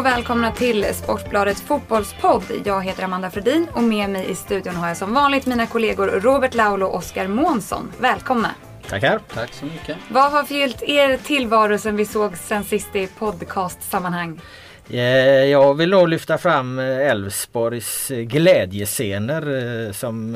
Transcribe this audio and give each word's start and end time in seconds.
och 0.00 0.06
välkomna 0.06 0.52
till 0.52 0.94
Sportbladets 0.94 1.62
fotbollspodd. 1.62 2.42
Jag 2.64 2.84
heter 2.84 3.02
Amanda 3.02 3.30
Fredin 3.30 3.66
och 3.72 3.82
med 3.82 4.10
mig 4.10 4.30
i 4.30 4.34
studion 4.34 4.74
har 4.74 4.88
jag 4.88 4.96
som 4.96 5.14
vanligt 5.14 5.46
mina 5.46 5.66
kollegor 5.66 6.06
Robert 6.06 6.54
Laulo 6.54 6.86
och 6.86 6.94
Oskar 6.94 7.28
Månsson. 7.28 7.92
Välkomna! 7.98 8.50
Tackar! 8.88 9.20
Tack 9.34 9.52
så 9.52 9.64
mycket! 9.64 9.96
Vad 10.10 10.32
har 10.32 10.44
förgyllt 10.44 10.82
er 10.82 11.16
tillvaro 11.16 11.78
sen 11.78 11.96
vi 11.96 12.06
såg 12.06 12.36
sen 12.36 12.64
sist 12.64 12.96
i 12.96 13.06
podcastsammanhang? 13.18 14.40
Eh, 14.90 15.00
jag 15.44 15.74
vill 15.74 15.90
nog 15.90 16.08
lyfta 16.08 16.38
fram 16.38 16.78
eh, 16.78 17.10
Elfsborgs 17.10 18.08
glädjescener 18.08 19.92
som 19.92 20.34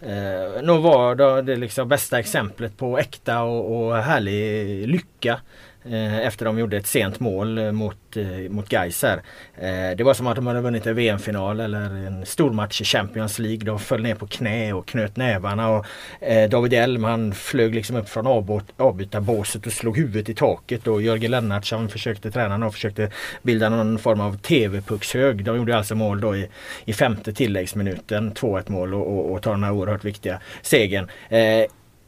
eh, 0.00 0.62
nog 0.62 0.82
var 0.82 1.42
det 1.42 1.56
liksom 1.56 1.88
bästa 1.88 2.18
exemplet 2.18 2.76
på 2.76 2.98
äkta 2.98 3.42
och 3.42 3.96
härlig 3.96 4.88
lycka. 4.88 5.40
Eh, 5.90 6.26
efter 6.26 6.44
de 6.44 6.58
gjorde 6.58 6.76
ett 6.76 6.86
sent 6.86 7.20
mål 7.20 7.58
eh, 7.58 7.72
mot, 7.72 8.16
eh, 8.16 8.50
mot 8.50 8.68
Gais. 8.68 9.04
Det 9.96 10.02
var 10.04 10.14
som 10.14 10.26
att 10.26 10.36
de 10.36 10.46
hade 10.46 10.60
vunnit 10.60 10.86
en 10.86 10.94
VM-final 10.94 11.60
eller 11.60 11.80
en 11.80 12.26
stormatch 12.26 12.80
i 12.80 12.84
Champions 12.84 13.38
League. 13.38 13.64
De 13.64 13.78
föll 13.78 14.02
ner 14.02 14.14
på 14.14 14.26
knä 14.26 14.72
och 14.72 14.88
knöt 14.88 15.16
nävarna. 15.16 15.70
Och 15.70 15.86
David 16.50 16.72
Elm 16.72 17.04
han 17.04 17.32
flög 17.34 17.74
liksom 17.74 17.96
upp 17.96 18.08
från 18.08 18.26
avbytarbåset 18.76 19.66
och 19.66 19.72
slog 19.72 19.96
huvudet 19.96 20.28
i 20.28 20.34
taket. 20.34 20.86
Och 20.86 21.02
Jörgen 21.02 21.30
Lennartsson 21.30 21.88
försökte, 21.88 22.30
träna 22.30 22.66
och 22.66 22.72
försökte 22.72 23.10
bilda 23.42 23.68
någon 23.68 23.98
form 23.98 24.20
av 24.20 24.36
TV-puckshög. 24.36 25.44
De 25.44 25.56
gjorde 25.56 25.76
alltså 25.76 25.94
mål 25.94 26.20
då 26.20 26.36
i, 26.36 26.48
i 26.84 26.92
femte 26.92 27.32
tilläggsminuten, 27.32 28.32
2-1 28.34 28.70
mål 28.70 28.94
och, 28.94 29.06
och, 29.06 29.32
och 29.32 29.42
tar 29.42 29.50
den 29.50 29.64
här 29.64 29.72
oerhört 29.72 30.04
viktiga 30.04 30.40
segern. 30.62 31.08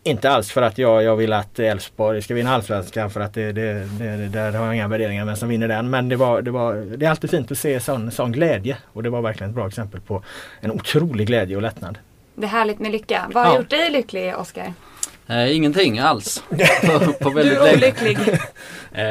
Inte 0.03 0.31
alls 0.31 0.51
för 0.51 0.63
att 0.63 0.79
jag, 0.79 1.03
jag 1.03 1.17
vill 1.17 1.33
att 1.33 1.59
Elfsborg 1.59 2.23
ska 2.23 2.35
vinna 2.35 2.55
Allsvenskan 2.55 3.11
för 3.11 3.21
att 3.21 3.35
det, 3.35 3.53
det, 3.53 3.89
det, 3.99 4.29
där 4.29 4.53
har 4.53 4.67
jag 4.67 4.75
inga 4.75 4.89
värderingar 4.89 5.25
vem 5.25 5.37
som 5.37 5.49
vinner 5.49 5.69
den. 5.69 5.91
Men 5.91 6.09
det, 6.09 6.17
var, 6.17 6.43
det, 6.43 6.51
var, 6.51 6.75
det 6.75 7.07
är 7.07 7.11
alltid 7.11 7.31
fint 7.31 7.51
att 7.51 7.59
se 7.59 7.81
sån, 7.81 8.11
sån 8.11 8.33
glädje 8.33 8.77
och 8.87 9.03
det 9.03 9.11
var 9.11 9.23
verkligen 9.23 9.51
ett 9.51 9.57
bra 9.57 9.69
exempel 9.69 10.01
på 10.01 10.23
en 10.61 10.71
otrolig 10.71 11.27
glädje 11.27 11.57
och 11.57 11.63
lättnad. 11.63 11.99
Det 12.35 12.47
är 12.47 12.49
härligt 12.49 12.79
med 12.79 12.93
lycka. 12.93 13.31
Vad 13.35 13.45
har 13.45 13.53
ja. 13.53 13.59
gjort 13.59 13.71
dig 13.71 13.91
lycklig 13.91 14.37
Oskar? 14.37 14.73
Eh, 15.27 15.57
ingenting 15.57 15.99
alls. 15.99 16.43
på, 16.87 17.13
på 17.13 17.31
väldigt 17.31 17.59
du 17.59 17.67
är 17.67 17.77
olycklig. 17.77 18.19
eh, 18.93 19.05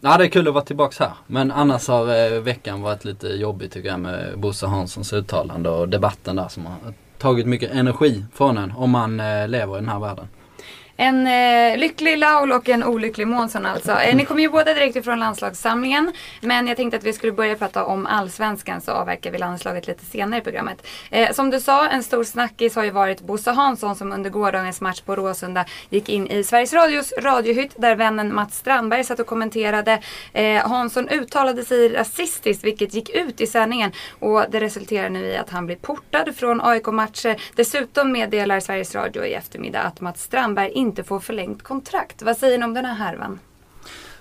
ja, 0.00 0.18
det 0.18 0.24
är 0.24 0.28
kul 0.28 0.48
att 0.48 0.54
vara 0.54 0.64
tillbaka 0.64 1.04
här. 1.04 1.12
Men 1.26 1.50
annars 1.50 1.88
har 1.88 2.32
eh, 2.32 2.40
veckan 2.40 2.82
varit 2.82 3.04
lite 3.04 3.28
jobbig 3.28 3.70
tycker 3.70 3.88
jag 3.88 4.00
med 4.00 4.38
Bosse 4.38 4.66
Hanssons 4.66 5.12
uttalande 5.12 5.70
och 5.70 5.88
debatten 5.88 6.36
där 6.36 6.48
som 6.48 6.66
har 6.66 6.76
tagit 7.24 7.46
mycket 7.46 7.70
energi 7.70 8.24
från 8.32 8.58
en 8.58 8.72
om 8.76 8.90
man 8.90 9.20
eh, 9.20 9.48
lever 9.48 9.76
i 9.76 9.80
den 9.80 9.88
här 9.88 9.98
världen. 9.98 10.28
En 10.96 11.26
eh, 11.26 11.78
lycklig 11.78 12.18
Laul 12.18 12.52
och 12.52 12.68
en 12.68 12.84
olycklig 12.84 13.26
Månsson 13.26 13.66
alltså. 13.66 13.92
Eh, 13.92 14.16
ni 14.16 14.24
kommer 14.24 14.42
ju 14.42 14.50
båda 14.50 14.74
direkt 14.74 14.96
ifrån 14.96 15.20
landslagssamlingen. 15.20 16.12
Men 16.40 16.66
jag 16.66 16.76
tänkte 16.76 16.96
att 16.96 17.04
vi 17.04 17.12
skulle 17.12 17.32
börja 17.32 17.56
prata 17.56 17.84
om 17.84 18.06
allsvenskan 18.06 18.80
så 18.80 18.92
avverkar 18.92 19.30
vi 19.30 19.38
landslaget 19.38 19.86
lite 19.86 20.04
senare 20.04 20.40
i 20.40 20.44
programmet. 20.44 20.86
Eh, 21.10 21.32
som 21.32 21.50
du 21.50 21.60
sa, 21.60 21.88
en 21.88 22.02
stor 22.02 22.24
snackis 22.24 22.76
har 22.76 22.84
ju 22.84 22.90
varit 22.90 23.20
Bosse 23.20 23.50
Hansson 23.50 23.96
som 23.96 24.12
under 24.12 24.30
gårdagens 24.30 24.80
match 24.80 25.00
på 25.00 25.16
Råsunda 25.16 25.64
gick 25.90 26.08
in 26.08 26.26
i 26.26 26.44
Sveriges 26.44 26.72
Radios 26.72 27.12
radiohytt 27.18 27.74
där 27.76 27.96
vännen 27.96 28.34
Mats 28.34 28.56
Strandberg 28.56 29.04
satt 29.04 29.20
och 29.20 29.26
kommenterade. 29.26 30.00
Eh, 30.32 30.68
Hansson 30.68 31.08
uttalade 31.08 31.64
sig 31.64 31.88
rasistiskt 31.88 32.64
vilket 32.64 32.94
gick 32.94 33.10
ut 33.10 33.40
i 33.40 33.46
sändningen 33.46 33.92
och 34.18 34.44
det 34.50 34.60
resulterar 34.60 35.08
nu 35.08 35.24
i 35.24 35.36
att 35.36 35.50
han 35.50 35.66
blir 35.66 35.76
portad 35.76 36.36
från 36.36 36.60
AIK-matcher. 36.60 37.36
Dessutom 37.56 38.12
meddelar 38.12 38.60
Sveriges 38.60 38.94
Radio 38.94 39.24
i 39.24 39.34
eftermiddag 39.34 39.80
att 39.82 40.00
Mats 40.00 40.22
Strandberg 40.22 40.70
inte 40.84 41.04
får 41.04 41.20
förlängt 41.20 41.62
kontrakt. 41.62 42.22
Vad 42.22 42.36
säger 42.36 42.58
ni 42.58 42.64
om 42.64 42.74
den 42.74 42.84
här 42.84 42.94
härvan? 42.94 43.38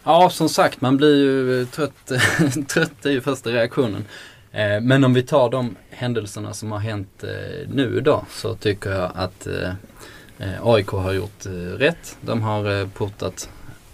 Ja, 0.04 0.30
som 0.30 0.50
sagt, 0.50 0.82
man 0.82 0.98
blir 0.98 1.16
ju 1.16 1.62
eh, 1.62 1.68
trött. 1.68 2.12
trött 2.68 3.06
är 3.06 3.12
ju 3.12 3.22
första 3.22 3.50
reaktionen. 3.50 4.06
Eh, 4.52 4.82
men 4.82 5.04
om 5.04 5.14
vi 5.14 5.24
tar 5.24 5.50
de 5.50 5.76
händelserna 5.90 6.54
som 6.54 6.72
har 6.72 6.80
hänt 6.80 7.24
eh, 7.24 7.70
nu 7.70 7.98
idag 7.98 8.26
så 8.30 8.56
tycker 8.56 8.90
jag 8.90 9.12
att 9.16 9.48
eh, 9.48 9.70
eh 10.38 10.68
AIK 10.68 10.88
har 10.88 11.14
gjort 11.14 11.46
eh, 11.46 11.52
rätt. 11.52 12.18
De 12.22 12.42
har 12.42 12.88
portat 12.88 13.50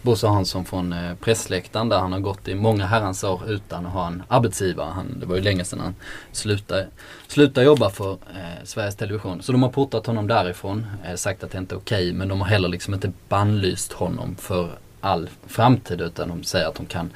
Bosse 0.10 0.28
Hansson 0.28 0.66
från 0.66 0.96
pressläktaren 1.22 1.90
där 1.90 2.00
han 2.00 2.12
har 2.12 2.20
gått 2.20 2.48
i 2.48 2.56
många 2.56 2.86
herrans 2.86 3.24
år 3.24 3.42
utan 3.48 3.86
att 3.86 3.92
ha 3.92 4.08
en 4.08 4.24
arbetsgivare. 4.28 4.92
Han, 4.92 5.20
det 5.20 5.26
var 5.26 5.36
ju 5.36 5.42
länge 5.42 5.66
sedan 5.66 5.80
han 5.80 5.96
slutade, 6.32 6.88
slutade 7.28 7.66
jobba 7.66 7.90
för 7.90 8.12
eh, 8.12 8.64
Sveriges 8.64 8.96
Television. 8.96 9.42
Så 9.42 9.52
de 9.52 9.64
har 9.64 9.70
portat 9.70 10.06
honom 10.06 10.28
därifrån, 10.28 10.86
eh, 11.06 11.16
sagt 11.16 11.44
att 11.44 11.52
det 11.52 11.58
inte 11.58 11.76
är 11.76 11.78
okej 11.78 12.08
okay, 12.08 12.14
men 12.14 12.28
de 12.28 12.42
har 12.42 12.48
heller 12.48 12.70
liksom 12.70 12.94
inte 12.94 13.12
bannlyst 13.28 13.94
honom 13.94 14.36
för 14.36 14.70
all 15.02 15.30
framtid 15.48 16.02
utan 16.02 16.30
de 16.30 16.44
säger 16.44 16.68
att 16.68 16.76
de 16.76 16.86
kan 16.86 17.10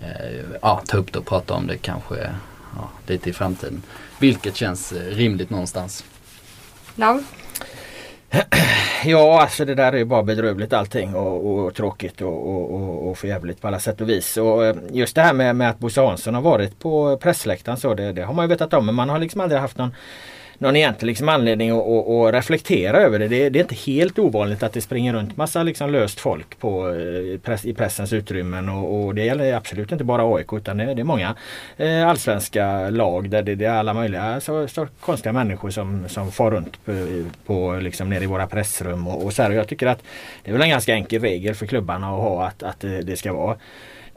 eh, 0.00 0.44
ja, 0.62 0.82
ta 0.86 0.96
upp 0.96 1.12
det 1.12 1.18
och 1.18 1.26
prata 1.26 1.54
om 1.54 1.66
det 1.66 1.76
kanske 1.76 2.30
ja, 2.76 2.90
lite 3.06 3.30
i 3.30 3.32
framtiden. 3.32 3.82
Vilket 4.18 4.56
känns 4.56 4.92
eh, 4.92 5.14
rimligt 5.14 5.50
någonstans. 5.50 6.04
Laul? 6.94 7.22
Ja, 9.04 9.42
alltså 9.42 9.64
det 9.64 9.74
där 9.74 9.92
är 9.92 9.96
ju 9.96 10.04
bara 10.04 10.22
bedrövligt 10.22 10.72
allting 10.72 11.14
och, 11.14 11.46
och 11.46 11.74
tråkigt 11.74 12.20
och, 12.20 12.50
och, 12.50 13.08
och 13.08 13.18
förjävligt 13.18 13.60
på 13.60 13.68
alla 13.68 13.78
sätt 13.78 14.00
och 14.00 14.08
vis. 14.08 14.36
Och 14.36 14.64
eh, 14.64 14.76
just 14.90 15.14
det 15.14 15.22
här 15.22 15.32
med, 15.32 15.56
med 15.56 15.70
att 15.70 15.78
Bosse 15.78 16.00
Hansson 16.00 16.34
har 16.34 16.42
varit 16.42 16.78
på 16.78 17.16
pressläktaren 17.16 17.78
så 17.78 17.94
det, 17.94 18.12
det 18.12 18.22
har 18.22 18.34
man 18.34 18.44
ju 18.44 18.48
vetat 18.48 18.74
om 18.74 18.86
men 18.86 18.94
man 18.94 19.08
har 19.08 19.18
liksom 19.18 19.40
aldrig 19.40 19.60
haft 19.60 19.78
någon 19.78 19.94
någon 20.60 20.76
egentlig 20.76 21.06
liksom 21.06 21.28
anledning 21.28 21.70
att, 21.70 21.86
att, 21.86 22.08
att 22.08 22.34
reflektera 22.34 22.98
över 22.98 23.18
det. 23.18 23.28
det. 23.28 23.48
det. 23.48 23.58
är 23.58 23.62
inte 23.62 23.74
helt 23.74 24.18
ovanligt 24.18 24.62
att 24.62 24.72
det 24.72 24.80
springer 24.80 25.12
runt 25.12 25.36
massa 25.36 25.62
liksom 25.62 25.90
löst 25.90 26.20
folk 26.20 26.58
på, 26.58 26.88
eh, 26.88 27.40
press, 27.40 27.64
i 27.64 27.74
pressens 27.74 28.12
utrymmen 28.12 28.68
och, 28.68 29.06
och, 29.06 29.14
det 29.14 29.24
gäller 29.24 29.54
absolut 29.54 29.92
inte 29.92 30.04
bara 30.04 30.36
AIK 30.36 30.52
utan 30.52 30.76
det, 30.76 30.94
det 30.94 31.02
är 31.02 31.04
många 31.04 31.34
eh, 31.76 32.08
allsvenska 32.08 32.90
lag 32.90 33.30
där 33.30 33.42
det, 33.42 33.54
det 33.54 33.64
är 33.64 33.74
alla 33.74 33.94
möjliga 33.94 34.40
så, 34.40 34.68
så 34.68 34.86
konstiga 35.00 35.32
människor 35.32 35.70
som, 35.70 36.08
som 36.08 36.32
far 36.32 36.50
runt 36.50 36.84
på, 36.84 36.92
på 37.46 37.78
liksom 37.80 38.08
nere 38.08 38.24
i 38.24 38.26
våra 38.26 38.46
pressrum 38.46 39.08
och, 39.08 39.24
och 39.24 39.32
så 39.32 39.42
här. 39.42 39.50
Och 39.50 39.56
jag 39.56 39.68
tycker 39.68 39.86
att 39.86 40.02
det 40.42 40.50
är 40.50 40.52
väl 40.52 40.62
en 40.62 40.70
ganska 40.70 40.94
enkel 40.94 41.22
regel 41.22 41.54
för 41.54 41.66
klubbarna 41.66 42.06
att 42.06 42.20
ha 42.20 42.46
att, 42.46 42.62
att 42.62 42.80
det 42.80 43.18
ska 43.18 43.32
vara 43.32 43.56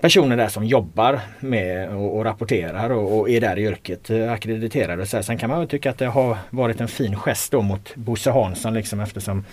personer 0.03 0.37
där 0.37 0.47
som 0.47 0.65
jobbar 0.65 1.19
med 1.39 1.89
och, 1.89 2.17
och 2.17 2.23
rapporterar 2.23 2.89
och, 2.89 3.19
och, 3.19 3.29
är 3.29 3.41
där 3.41 3.59
i 3.59 3.61
yrket 3.61 4.09
eh, 4.09 4.31
ackrediterade. 4.31 5.05
Så 5.05 5.17
här. 5.17 5.21
Sen 5.21 5.37
kan 5.37 5.49
man 5.49 5.59
väl 5.59 5.67
tycka 5.67 5.89
att 5.89 5.97
det 5.97 6.05
har 6.05 6.37
varit 6.49 6.81
en 6.81 6.87
fin 6.87 7.15
gest 7.15 7.51
då 7.51 7.61
mot 7.61 7.95
Bosse 7.95 8.31
Hansson 8.31 8.73
liksom 8.73 8.99
eftersom 8.99 9.45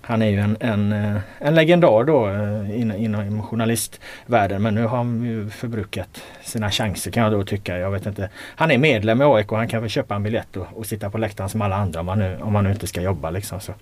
han 0.00 0.22
är 0.22 0.26
ju 0.26 0.38
en, 0.38 0.56
en, 0.60 0.92
eh, 0.92 1.16
en 1.38 1.54
legendar 1.54 2.04
då 2.04 2.28
eh, 2.28 2.80
inom, 2.80 2.96
inom 2.96 3.42
journalistvärlden 3.42 4.62
men 4.62 4.74
nu 4.74 4.82
har 4.82 4.96
han 4.96 5.24
ju 5.24 5.50
förbrukat 5.50 6.22
sina 6.42 6.70
chanser 6.70 7.10
kan 7.10 7.22
jag 7.22 7.32
då 7.32 7.44
tycka. 7.44 7.78
Jag 7.78 7.90
vet 7.90 8.06
inte. 8.06 8.30
Han 8.36 8.70
är 8.70 8.78
medlem 8.78 9.22
i 9.22 9.24
AIK 9.24 9.52
och 9.52 9.58
han 9.58 9.68
kan 9.68 9.80
väl 9.80 9.90
köpa 9.90 10.14
en 10.14 10.22
biljett 10.22 10.56
och, 10.56 10.66
och 10.74 10.86
sitta 10.86 11.10
på 11.10 11.18
läktaren 11.18 11.50
som 11.50 11.62
alla 11.62 11.76
andra 11.76 12.00
om 12.00 12.08
han 12.08 12.18
nu, 12.18 12.38
om 12.42 12.54
han 12.54 12.64
nu 12.64 12.70
inte 12.70 12.86
ska 12.86 13.00
jobba 13.00 13.30
liksom. 13.30 13.60
Så. 13.60 13.72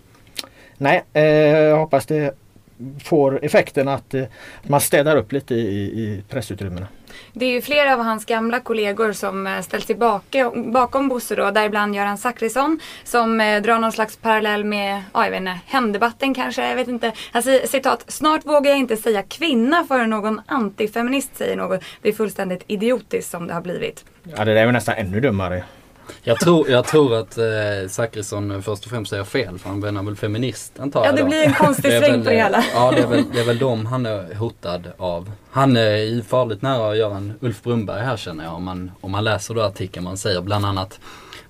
Nej, 0.77 1.03
eh, 1.13 1.25
jag 1.25 1.77
hoppas 1.77 2.07
det 2.07 2.35
får 3.05 3.45
effekten 3.45 3.89
att, 3.89 4.15
eh, 4.15 4.25
man 4.63 4.81
städar 4.81 5.17
upp 5.17 5.33
lite 5.33 5.55
i, 5.55 5.83
i 5.83 6.23
pressutrymmena. 6.29 6.87
Det 7.33 7.45
är 7.45 7.51
ju 7.51 7.61
flera 7.61 7.95
av 7.95 8.01
hans 8.01 8.25
gamla 8.25 8.61
kollegor 8.61 9.13
som 9.13 9.47
eh, 9.47 9.61
ställt 9.61 9.87
sig 9.87 9.97
bakom, 9.97 10.73
bakom 10.73 11.09
Bosse 11.09 11.35
då, 11.35 11.51
däribland 11.51 11.95
Göran 11.95 12.19
Zachrisson 12.19 12.81
som 13.05 13.41
eh, 13.41 13.63
drar 13.63 13.79
någon 13.79 13.93
slags 13.93 14.17
parallell 14.17 14.65
med, 14.65 15.03
ja 15.15 15.25
jag 15.25 15.31
vet 15.31 15.41
inte, 15.41 15.61
hemdebatten 15.67 16.35
kanske, 16.35 16.69
jag 16.69 16.77
vet 16.77 16.89
inte. 16.89 17.13
Alltså 17.33 17.61
citat, 17.65 18.05
snart 18.09 18.47
vågar 18.47 18.71
jag 18.71 18.79
inte 18.79 18.97
säga 18.97 19.23
kvinna 19.23 19.85
för 19.89 20.07
någon 20.07 20.41
antifeminist 20.47 21.37
säger 21.37 21.57
något. 21.57 21.83
Det 22.03 22.09
är 22.09 22.13
fullständigt 22.13 22.65
idiotiskt 22.67 23.31
som 23.31 23.47
det 23.47 23.55
har 23.55 23.61
blivit. 23.61 24.05
Ja 24.25 24.45
det 24.45 24.55
där 24.55 24.61
är 24.61 24.67
ju 24.67 24.73
nästan 24.73 24.95
ännu 24.95 25.21
dummare. 25.21 25.65
Jag 26.23 26.41
tror, 26.41 26.71
jag 26.71 26.87
tror 26.87 27.15
att 27.15 27.39
eh, 27.39 27.45
Zachrisson 27.89 28.63
först 28.63 28.85
och 28.85 28.91
främst 28.91 29.11
säger 29.11 29.25
fel 29.25 29.59
för 29.59 29.69
han 29.69 29.97
är 29.97 30.03
väl 30.03 30.17
feminist 30.17 30.81
antar 30.81 31.05
jag. 31.05 31.13
Ja 31.13 31.17
det 31.17 31.25
blir 31.25 31.47
en 31.47 31.55
konstig 31.55 31.93
sväng 31.93 32.25
på 32.25 32.31
det 32.31 32.37
hela. 32.37 32.65
Ja 32.75 32.91
det 32.91 33.03
är, 33.03 33.07
väl, 33.07 33.25
det 33.33 33.41
är 33.41 33.45
väl 33.45 33.59
dem 33.59 33.87
han 33.87 34.07
är 34.07 34.35
hotad 34.35 34.93
av. 34.97 35.33
Han 35.51 35.77
är 35.77 36.23
farligt 36.23 36.63
nära 36.63 36.91
att 36.91 36.97
göra 36.97 37.17
en 37.17 37.33
Ulf 37.41 37.63
Brunberg 37.63 38.03
här 38.03 38.17
känner 38.17 38.45
jag 38.45 38.55
om 38.55 38.65
man, 38.65 38.91
om 39.01 39.11
man 39.11 39.25
läser 39.25 39.55
då 39.55 39.63
artikeln 39.63 40.05
man 40.05 40.17
säger 40.17 40.41
bland 40.41 40.65
annat 40.65 41.01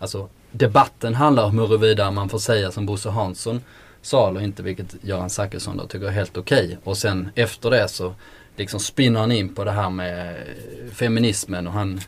Alltså 0.01 0.29
debatten 0.51 1.15
handlar 1.15 1.45
om 1.45 1.59
huruvida 1.59 2.11
man 2.11 2.29
får 2.29 2.39
säga 2.39 2.71
som 2.71 2.87
Bosse 2.87 3.09
Hansson 3.09 3.61
sa 4.03 4.29
eller 4.29 4.41
inte 4.41 4.63
vilket 4.63 4.95
Göran 5.01 5.31
Zachrisson 5.31 5.77
då 5.77 5.87
tycker 5.87 6.07
är 6.07 6.11
helt 6.11 6.37
okej. 6.37 6.65
Okay. 6.65 6.77
Och 6.85 6.97
sen 6.97 7.31
efter 7.35 7.71
det 7.71 7.89
så 7.89 8.15
liksom 8.61 8.81
spinner 8.81 9.21
han 9.21 9.33
in 9.33 9.55
på 9.55 9.65
det 9.65 9.71
här 9.71 9.91
med 9.91 10.37
feminismen 10.93 11.67
och 11.67 11.73
han 11.73 12.01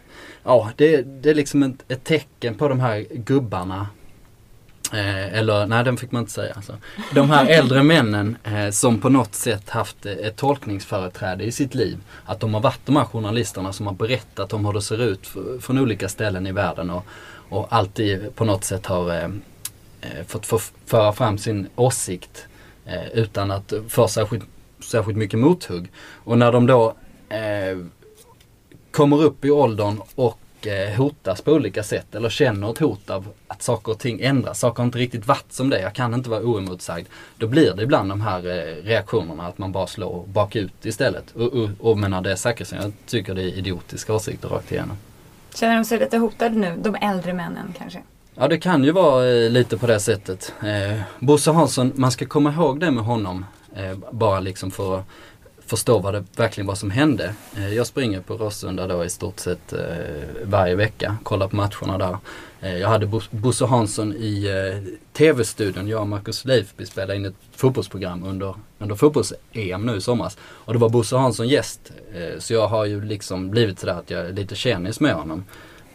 ja, 0.44 0.70
det, 0.76 1.02
det 1.02 1.30
är 1.30 1.34
liksom 1.34 1.62
ett, 1.62 1.84
ett 1.88 2.04
tecken 2.04 2.54
på 2.54 2.68
de 2.68 2.80
här 2.80 3.06
gubbarna 3.10 3.86
Eh, 4.92 5.38
eller 5.38 5.66
nej, 5.66 5.84
den 5.84 5.96
fick 5.96 6.12
man 6.12 6.20
inte 6.20 6.32
säga. 6.32 6.52
Alltså. 6.56 6.76
De 7.14 7.30
här 7.30 7.46
äldre 7.46 7.82
männen 7.82 8.36
eh, 8.44 8.70
som 8.70 9.00
på 9.00 9.08
något 9.08 9.34
sätt 9.34 9.70
haft 9.70 10.06
ett 10.06 10.36
tolkningsföreträde 10.36 11.44
i 11.44 11.52
sitt 11.52 11.74
liv. 11.74 11.98
Att 12.24 12.40
de 12.40 12.54
har 12.54 12.60
varit 12.60 12.80
de 12.86 12.96
här 12.96 13.04
journalisterna 13.04 13.72
som 13.72 13.86
har 13.86 13.94
berättat 13.94 14.52
om 14.52 14.66
hur 14.66 14.72
det 14.72 14.82
ser 14.82 15.02
ut 15.02 15.30
från 15.60 15.78
olika 15.78 16.08
ställen 16.08 16.46
i 16.46 16.52
världen 16.52 16.90
och, 16.90 17.04
och 17.48 17.66
alltid 17.70 18.36
på 18.36 18.44
något 18.44 18.64
sätt 18.64 18.86
har 18.86 19.10
eh, 19.10 19.24
eh 20.00 20.26
fått 20.26 20.46
för, 20.46 20.60
föra 20.86 21.12
fram 21.12 21.38
sin 21.38 21.68
åsikt 21.76 22.46
eh, 22.86 23.08
utan 23.14 23.50
att 23.50 23.72
få 23.88 24.08
särskilt, 24.08 24.44
särskilt 24.84 25.18
mycket 25.18 25.38
mothugg. 25.38 25.90
Och 26.24 26.38
när 26.38 26.52
de 26.52 26.66
då 26.66 26.94
eh, 27.28 27.78
kommer 28.90 29.22
upp 29.22 29.44
i 29.44 29.50
åldern 29.50 30.00
och 30.14 30.66
eh, 30.66 30.96
hotas 30.96 31.40
på 31.40 31.52
olika 31.52 31.82
sätt 31.82 32.14
eller 32.14 32.28
känner 32.28 32.70
ett 32.70 32.78
hot 32.78 33.10
av 33.10 33.28
att 33.48 33.62
saker 33.62 33.92
och 33.92 33.98
ting 33.98 34.20
ändras. 34.20 34.58
Saker 34.58 34.78
har 34.78 34.84
inte 34.84 34.98
riktigt 34.98 35.26
varit 35.26 35.52
som 35.52 35.70
det 35.70 35.80
Jag 35.80 35.94
kan 35.94 36.14
inte 36.14 36.30
vara 36.30 36.42
oemotsagd. 36.42 37.06
Då 37.36 37.46
blir 37.46 37.74
det 37.74 37.82
ibland 37.82 38.10
de 38.10 38.20
här 38.20 38.38
eh, 38.38 38.84
reaktionerna 38.84 39.46
att 39.46 39.58
man 39.58 39.72
bara 39.72 39.86
slår 39.86 40.26
bakut 40.26 40.86
istället. 40.86 41.30
Och, 41.34 41.52
och, 41.52 41.70
och 41.78 41.98
menar 41.98 42.22
det 42.22 42.32
är 42.32 42.36
Zachrisson, 42.36 42.78
jag 42.82 42.92
tycker 43.06 43.34
det 43.34 43.42
är 43.42 43.58
idiotiska 43.58 44.14
åsikter 44.14 44.48
rakt 44.48 44.72
igenom. 44.72 44.96
Känner 45.54 45.76
de 45.76 45.84
sig 45.84 45.98
lite 45.98 46.16
hotade 46.16 46.56
nu, 46.56 46.78
de 46.82 46.94
äldre 46.94 47.32
männen 47.32 47.74
kanske? 47.78 48.02
Ja 48.34 48.48
det 48.48 48.58
kan 48.58 48.84
ju 48.84 48.92
vara 48.92 49.28
eh, 49.28 49.50
lite 49.50 49.78
på 49.78 49.86
det 49.86 50.00
sättet. 50.00 50.52
Eh, 50.62 51.00
Bosse 51.18 51.50
Hansson, 51.50 51.92
man 51.94 52.10
ska 52.10 52.26
komma 52.26 52.52
ihåg 52.52 52.80
det 52.80 52.90
med 52.90 53.04
honom. 53.04 53.44
Eh, 53.76 53.98
bara 54.10 54.40
liksom 54.40 54.70
för 54.70 54.98
att 54.98 55.04
förstå 55.66 55.98
vad 55.98 56.14
det 56.14 56.24
verkligen 56.36 56.66
var 56.66 56.74
som 56.74 56.90
hände. 56.90 57.34
Eh, 57.56 57.74
jag 57.74 57.86
springer 57.86 58.20
på 58.20 58.34
Råsunda 58.34 58.86
då 58.86 59.04
i 59.04 59.10
stort 59.10 59.38
sett 59.38 59.72
eh, 59.72 59.80
varje 60.44 60.74
vecka, 60.74 61.16
kollar 61.22 61.48
på 61.48 61.56
matcherna 61.56 61.98
där. 61.98 62.16
Eh, 62.60 62.78
jag 62.78 62.88
hade 62.88 63.20
Bosse 63.30 63.64
Hansson 63.64 64.14
i 64.16 64.46
eh, 64.46 64.92
TV-studion, 65.12 65.88
jag 65.88 66.00
och 66.00 66.08
Marcus 66.08 66.44
Leifby 66.44 66.86
spelade 66.86 67.16
in 67.16 67.24
ett 67.24 67.34
fotbollsprogram 67.56 68.24
under, 68.24 68.54
under 68.78 68.94
fotbolls-EM 68.94 69.86
nu 69.86 69.96
i 69.96 70.00
somras. 70.00 70.38
Och 70.42 70.72
det 70.72 70.78
var 70.78 70.88
Bosse 70.88 71.16
Hansson 71.16 71.48
gäst. 71.48 71.92
Eh, 72.14 72.38
så 72.38 72.52
jag 72.52 72.68
har 72.68 72.84
ju 72.84 73.04
liksom 73.04 73.50
blivit 73.50 73.78
sådär 73.78 73.94
att 73.94 74.10
jag 74.10 74.20
är 74.20 74.32
lite 74.32 74.54
kändis 74.54 75.00
med 75.00 75.14
honom. 75.14 75.44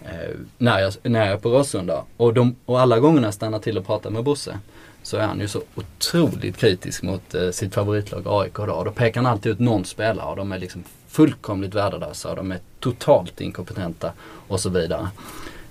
Eh, 0.03 0.35
när 0.57 0.79
jag, 0.79 0.93
när 1.03 1.19
jag 1.19 1.33
är 1.33 1.37
på 1.37 1.49
Råsunda. 1.49 2.03
Och, 2.17 2.33
de, 2.33 2.55
och 2.65 2.79
alla 2.79 2.99
gångerna 2.99 3.31
stannar 3.31 3.59
till 3.59 3.77
och 3.77 3.85
pratar 3.85 4.09
med 4.09 4.23
Bosse 4.23 4.59
så 5.07 5.17
är 5.17 5.27
han 5.27 5.39
ju 5.39 5.47
så 5.47 5.61
otroligt 5.75 6.57
kritisk 6.57 7.03
mot 7.03 7.35
eh, 7.35 7.49
sitt 7.49 7.73
favoritlag 7.73 8.23
AIK 8.25 8.55
då. 8.55 8.73
Och 8.73 8.85
då 8.85 8.91
pekar 8.91 9.21
han 9.21 9.31
alltid 9.31 9.51
ut 9.51 9.59
någon 9.59 9.85
spelare 9.85 10.29
och 10.29 10.35
de 10.35 10.51
är 10.51 10.59
liksom 10.59 10.83
fullkomligt 11.07 11.73
värdelösa. 11.73 12.29
och 12.29 12.35
De 12.35 12.51
är 12.51 12.59
totalt 12.79 13.41
inkompetenta 13.41 14.13
och 14.47 14.59
så 14.59 14.69
vidare. 14.69 15.07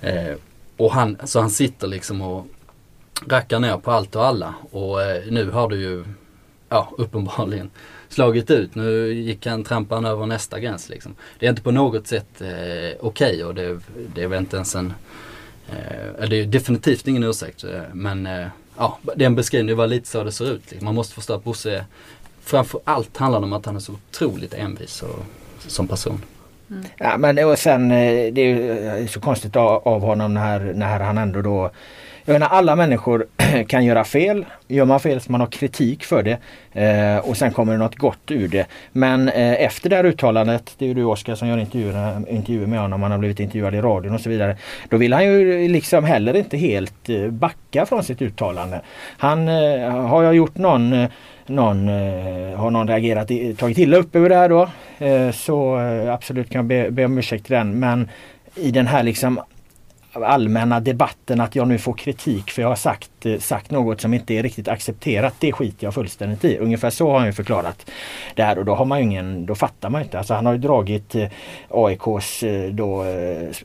Eh, 0.01 0.35
och 0.77 0.93
han, 0.93 1.17
så 1.25 1.41
han 1.41 1.51
sitter 1.51 1.87
liksom 1.87 2.23
och 2.23 2.47
rackar 3.27 3.61
ner 3.61 3.77
på 3.77 3.91
allt 3.91 4.17
och 4.17 4.27
alla. 4.27 4.55
Och 4.71 5.03
eh, 5.03 5.23
nu 5.31 5.51
har 5.51 5.69
du 5.69 5.77
ju 5.77 6.05
ja, 6.69 6.93
uppenbarligen 6.99 7.71
slagit 8.09 8.51
ut. 8.51 8.75
Nu 8.75 9.13
gick 9.13 9.47
han, 9.47 9.65
trampade 9.65 9.97
han 9.97 10.13
över 10.13 10.27
nästa 10.27 10.61
gräns 10.61 10.89
liksom. 10.89 11.15
Det 11.39 11.47
är 11.47 11.51
inte 11.51 11.63
på 11.63 11.71
något 11.71 12.07
sätt 12.07 12.41
eh, 12.41 12.49
okej 12.49 12.99
okay 13.01 13.43
och 13.43 13.55
det, 13.55 13.81
det 14.15 14.23
är 14.23 14.27
väl 14.29 14.39
inte 14.39 14.57
ens 14.57 14.75
en 14.75 14.93
eh, 15.69 16.29
det 16.29 16.37
är 16.37 16.47
definitivt 16.47 17.09
ingen 17.09 17.23
ursäkt 17.23 17.65
eh, 17.65 17.83
men 17.93 18.27
eh, 18.27 18.47
ja, 18.77 18.99
den 19.17 19.35
beskrivningen 19.35 19.77
var 19.79 19.87
lite 19.87 20.09
så 20.09 20.25
det 20.25 20.33
ser 20.33 20.53
ut. 20.53 20.83
Man 20.83 20.95
måste 20.95 21.15
förstå 21.15 21.35
att 21.35 21.45
Bosse 21.45 21.85
framför 22.43 22.81
allt 22.85 23.17
handlar 23.17 23.43
om 23.43 23.53
att 23.53 23.67
han 23.67 23.77
är 23.77 23.81
så 23.81 23.93
otroligt 23.93 24.55
envis 24.55 25.03
och, 25.03 25.25
som 25.59 25.89
person. 25.89 26.23
Mm. 26.71 26.85
Ja 26.97 27.17
men 27.19 27.45
och 27.45 27.59
sen 27.59 27.91
eh, 27.91 28.33
det 28.33 28.41
är 28.41 29.07
så 29.07 29.21
konstigt 29.21 29.57
av 29.57 30.01
honom 30.01 30.35
när, 30.35 30.61
när 30.61 31.01
han 31.01 31.19
ändå 31.19 31.43
då 31.43 31.71
jag 32.27 32.33
menar 32.33 32.47
alla 32.47 32.77
människor 32.77 33.27
kan 33.69 33.85
göra 33.85 34.05
fel. 34.05 34.45
Gör 34.69 34.85
man 34.85 35.01
fel 35.01 35.21
så 35.21 35.33
man 35.33 35.41
har 35.41 35.49
kritik 35.49 36.05
för 36.05 36.23
det. 36.23 36.39
Eh, 36.83 37.29
och 37.29 37.37
sen 37.37 37.53
kommer 37.53 37.73
det 37.73 37.79
något 37.79 37.97
gott 37.97 38.31
ur 38.31 38.49
det. 38.49 38.67
Men 38.93 39.29
eh, 39.29 39.65
efter 39.65 39.91
det 39.91 39.97
här 39.97 40.05
uttalandet, 40.05 40.75
det 40.79 40.85
är 40.85 40.89
ju 40.89 40.95
du 40.95 41.05
Oskar 41.05 41.35
som 41.35 41.49
gör 41.49 41.59
intervjuer, 41.59 42.23
intervjuer 42.29 42.67
med 42.67 42.81
honom, 42.81 43.03
han 43.03 43.11
har 43.11 43.19
blivit 43.19 43.41
intervjuad 43.41 43.75
i 43.75 43.81
radion 43.81 44.15
och 44.15 44.21
så 44.21 44.31
vidare. 44.31 44.57
Då 44.89 44.97
vill 44.97 45.13
han 45.13 45.25
ju 45.25 45.69
liksom 45.69 46.05
heller 46.05 46.37
inte 46.37 46.57
helt 46.57 47.09
eh, 47.09 47.27
backa 47.27 47.87
från 47.87 48.03
sitt 48.03 48.23
uttalande. 48.23 48.81
Han 49.19 49.49
eh, 49.49 49.91
har 49.91 50.23
jag 50.23 50.35
gjort 50.35 50.57
någon 50.57 50.93
eh, 50.93 51.09
någon, 51.47 51.89
eh, 51.89 52.59
har 52.59 52.71
någon 52.71 52.89
reagerat, 52.89 53.59
tagit 53.59 53.79
illa 53.79 53.97
upp 53.97 54.17
över 54.17 54.29
det 54.29 54.35
här 54.35 54.49
då 54.49 54.69
eh, 54.99 55.31
så 55.31 55.77
absolut 56.11 56.51
kan 56.51 56.59
jag 56.59 56.67
be, 56.67 56.91
be 56.91 57.05
om 57.05 57.19
ursäkt 57.19 57.47
till 57.47 57.55
den. 57.55 57.79
Men 57.79 58.09
i 58.55 58.71
den 58.71 58.87
här 58.87 59.03
liksom 59.03 59.41
allmänna 60.23 60.81
debatten 60.81 61.41
att 61.41 61.55
jag 61.55 61.69
nu 61.69 61.79
får 61.79 61.93
kritik 61.93 62.51
för 62.51 62.63
jag 62.63 62.69
har 62.69 62.77
sagt, 62.77 63.11
eh, 63.27 63.39
sagt 63.39 63.71
något 63.71 64.01
som 64.01 64.15
inte 64.15 64.35
är 64.35 64.43
riktigt 64.43 64.69
accepterat. 64.69 65.35
Det 65.39 65.53
skiter 65.53 65.87
jag 65.87 65.95
fullständigt 65.95 66.45
i. 66.45 66.59
Ungefär 66.59 66.91
så 66.91 67.11
har 67.11 67.19
han 67.19 67.27
ju 67.27 67.33
förklarat 67.33 67.91
det 68.35 68.43
här 68.43 68.59
och 68.59 68.65
då 68.65 68.75
har 68.75 68.85
man 68.85 69.01
ingen, 69.01 69.47
då 69.47 69.55
fattar 69.55 69.91
man 69.91 70.03
inte. 70.03 70.19
Alltså 70.19 70.35
han 70.35 70.47
har 70.47 70.53
ju 70.53 70.59
dragit 70.59 71.15
eh, 71.15 71.29
AIKs 71.71 72.43
eh, 72.43 72.71
då, 72.71 73.05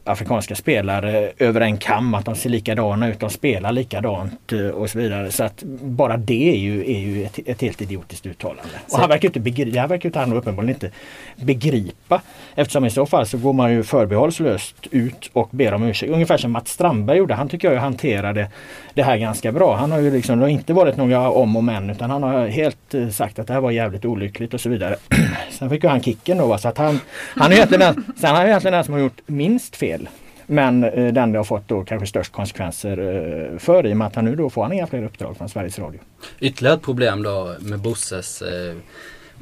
afrikanska 0.04 0.56
spelare 0.56 1.32
över 1.38 1.62
en 1.62 1.78
kam. 1.78 2.14
Att 2.14 2.26
de 2.26 2.36
ser 2.36 2.50
likadana 2.50 3.08
ut, 3.08 3.20
de 3.20 3.30
spelar 3.30 3.72
likadant 3.72 4.52
och 4.74 4.90
så 4.90 5.00
vidare. 5.00 5.32
Så 5.32 5.44
att 5.44 5.64
bara 5.82 6.18
det 6.18 6.50
är 6.54 6.58
ju, 6.58 6.92
är 6.96 7.00
ju 7.00 7.26
ett, 7.26 7.40
ett 7.46 7.62
helt 7.62 7.82
idiotiskt 7.82 8.26
uttalande. 8.26 8.70
Och 8.92 9.00
han 9.00 9.10
verkar 9.10 9.28
inte 9.28 9.40
begripa, 9.40 9.72
det 9.72 9.80
här 9.80 9.88
verkar 9.88 10.10
inte 10.10 10.20
han 10.20 10.34
uppenbarligen 10.34 10.76
inte 10.76 10.92
begripa. 11.36 12.22
Eftersom 12.56 12.86
i 12.86 12.90
så 12.90 13.06
fall 13.06 13.26
så 13.26 13.38
går 13.38 13.54
man 13.54 13.74
ju 13.74 13.84
förbehållslöst 13.84 14.88
ut 14.92 15.30
och 15.34 15.50
ber 15.52 15.74
om 15.74 15.84
ursäkt. 15.84 16.12
Ungefär 16.12 16.38
som 16.38 16.52
Mats 16.52 16.72
Strandberg 16.72 17.18
gjorde. 17.18 17.34
Han 17.34 17.50
tycker 17.50 17.72
jag 17.72 17.82
hanterade 17.82 18.50
det 18.94 19.04
här 19.04 19.18
ganska 19.18 19.51
bra. 19.52 19.76
Han 19.76 19.92
har 19.92 20.00
ju 20.00 20.12
liksom, 20.12 20.40
det 20.40 20.46
har 20.46 20.50
inte 20.50 20.74
varit 20.74 20.98
några 20.98 21.30
om 21.30 21.56
och 21.56 21.64
men 21.64 21.90
utan 21.90 22.10
han 22.10 22.24
har 22.24 22.48
helt 22.48 22.94
eh, 22.94 23.10
sagt 23.10 23.40
att 23.40 23.48
det 23.48 23.54
här 23.54 23.62
var 23.62 23.72
jävligt 23.72 24.06
olyckligt 24.06 24.54
och 24.54 24.62
så 24.62 24.70
vidare. 24.70 24.96
Sen 25.52 25.70
fick 25.70 25.84
ju 25.84 25.90
han 25.90 26.04
kicken 26.04 26.38
då 26.38 26.58
så 26.58 26.68
att 26.68 26.78
han, 26.78 27.00
han 27.36 27.52
är 27.52 27.56
egentligen 27.56 27.96
den, 27.96 28.14
sen 28.18 28.36
han 28.36 28.42
är 28.42 28.48
egentligen 28.48 28.74
den 28.74 28.84
som 28.84 28.94
har 28.94 29.02
gjort 29.02 29.22
minst 29.26 29.76
fel. 29.76 30.10
Men 30.46 30.84
eh, 30.84 31.14
den 31.14 31.32
det 31.32 31.40
har 31.40 31.44
fått 31.44 31.68
då 31.68 31.84
kanske 31.84 32.08
störst 32.08 32.32
konsekvenser 32.32 32.98
eh, 32.98 33.58
för 33.58 33.86
i 33.88 33.94
och 33.94 33.98
med 33.98 34.08
att 34.08 34.16
han 34.16 34.26
nu 34.26 34.36
då 34.36 34.50
får 34.50 34.64
han 34.64 34.74
inga 34.74 34.88
fler 34.88 35.04
uppdrag 35.04 35.38
från 35.38 35.50
Sveriges 35.50 35.80
Radio. 35.80 36.00
Ytterligare 36.40 36.76
ett 36.76 36.82
problem 36.82 37.24
då 37.24 37.56
med 37.60 37.80
Bosses 37.80 38.42
eh, 38.42 38.76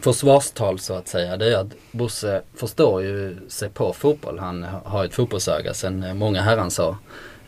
försvarstal 0.01 0.79
så 0.79 0.94
att 0.94 1.07
säga. 1.07 1.38
Det 1.38 1.53
är 1.53 1.57
att 1.57 1.73
Bosse 1.91 2.41
förstår 2.55 3.03
ju 3.03 3.38
sig 3.47 3.69
på 3.69 3.94
fotboll. 3.94 4.39
Han 4.39 4.63
har 4.83 5.05
ett 5.05 5.13
fotbollsöga 5.13 5.73
sedan 5.73 6.17
många 6.17 6.41
herrans 6.41 6.79
år. 6.79 6.95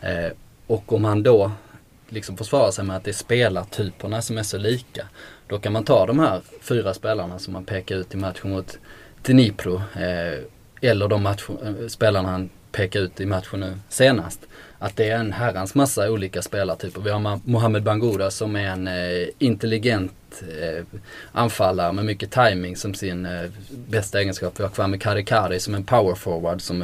Eh, 0.00 0.32
och 0.66 0.92
om 0.92 1.04
han 1.04 1.22
då 1.22 1.50
liksom 2.12 2.36
försvara 2.36 2.72
sig 2.72 2.84
med 2.84 2.96
att 2.96 3.04
det 3.04 3.10
är 3.10 3.12
spelartyperna 3.12 4.22
som 4.22 4.38
är 4.38 4.42
så 4.42 4.58
lika. 4.58 5.06
Då 5.46 5.58
kan 5.58 5.72
man 5.72 5.84
ta 5.84 6.06
de 6.06 6.18
här 6.18 6.40
fyra 6.60 6.94
spelarna 6.94 7.38
som 7.38 7.52
man 7.52 7.64
pekar 7.64 7.96
ut 7.96 8.14
i 8.14 8.16
matchen 8.16 8.50
mot 8.50 8.78
Dnipro. 9.22 9.74
Eh, 9.76 10.44
eller 10.80 11.08
de 11.08 11.22
match, 11.22 11.48
eh, 11.62 11.86
spelarna 11.88 12.28
han 12.28 12.50
pekar 12.72 13.00
ut 13.00 13.20
i 13.20 13.26
matchen 13.26 13.60
nu 13.60 13.74
senast 13.88 14.40
att 14.78 14.96
det 14.96 15.08
är 15.08 15.16
en 15.16 15.32
herrans 15.32 15.74
massa 15.74 16.10
olika 16.10 16.42
spelartyper. 16.42 17.00
Vi 17.00 17.10
har 17.10 17.40
Mohamed 17.44 17.82
Bangura 17.82 18.30
som 18.30 18.56
är 18.56 18.68
en 18.68 18.88
eh, 18.88 19.28
intelligent 19.38 20.42
eh, 20.60 20.84
anfallare 21.32 21.92
med 21.92 22.04
mycket 22.04 22.30
timing 22.30 22.76
som 22.76 22.94
sin 22.94 23.26
eh, 23.26 23.50
bästa 23.70 24.20
egenskap. 24.20 24.60
Vi 24.60 24.62
har 24.62 24.70
Kwame 24.70 24.98
Karikari 24.98 25.60
som 25.60 25.74
en 25.74 25.84
power 25.84 26.14
forward 26.14 26.60
som 26.60 26.82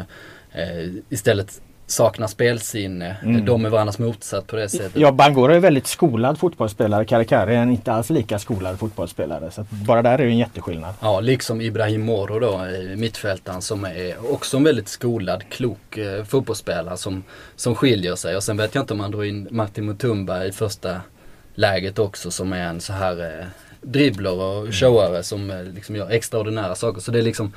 eh, 0.52 0.88
istället 1.08 1.60
saknar 1.90 2.26
spelsinne. 2.26 3.16
Mm. 3.22 3.44
De 3.44 3.64
är 3.64 3.70
varandras 3.70 3.98
motsats 3.98 4.46
på 4.46 4.56
det 4.56 4.68
sättet. 4.68 4.96
Ja, 4.96 5.12
Bangor 5.12 5.52
är 5.52 5.60
väldigt 5.60 5.86
skolad 5.86 6.38
fotbollsspelare. 6.38 7.04
Karikari 7.04 7.56
är 7.56 7.62
inte 7.62 7.92
alls 7.92 8.10
lika 8.10 8.38
skolad 8.38 8.78
fotbollsspelare. 8.78 9.50
Så 9.50 9.66
bara 9.70 10.02
där 10.02 10.12
är 10.12 10.18
det 10.18 10.24
en 10.24 10.38
jätteskillnad. 10.38 10.94
Ja, 11.00 11.20
liksom 11.20 11.60
Ibrahim 11.60 12.02
Moro 12.02 12.38
då, 12.38 12.60
mittfältaren 12.96 13.62
som 13.62 13.84
är 13.84 14.32
också 14.32 14.56
en 14.56 14.64
väldigt 14.64 14.88
skolad, 14.88 15.42
klok 15.48 15.98
eh, 15.98 16.24
fotbollsspelare 16.24 16.96
som, 16.96 17.24
som 17.56 17.74
skiljer 17.74 18.14
sig. 18.14 18.36
Och 18.36 18.42
sen 18.42 18.56
vet 18.56 18.74
jag 18.74 18.82
inte 18.82 18.92
om 18.92 18.98
man 18.98 19.10
drar 19.10 19.24
in 19.24 19.48
Martin 19.50 19.86
Mutumba 19.86 20.44
i 20.44 20.52
första 20.52 21.00
läget 21.54 21.98
också 21.98 22.30
som 22.30 22.52
är 22.52 22.66
en 22.66 22.80
så 22.80 22.92
här 22.92 23.40
eh, 23.40 23.46
dribbler 23.82 24.40
och 24.40 24.74
showare 24.74 25.22
som 25.22 25.50
eh, 25.50 25.62
liksom 25.62 25.96
gör 25.96 26.10
extraordinära 26.10 26.74
saker. 26.74 27.00
Så 27.00 27.10
det 27.10 27.18
är 27.18 27.22
liksom 27.22 27.52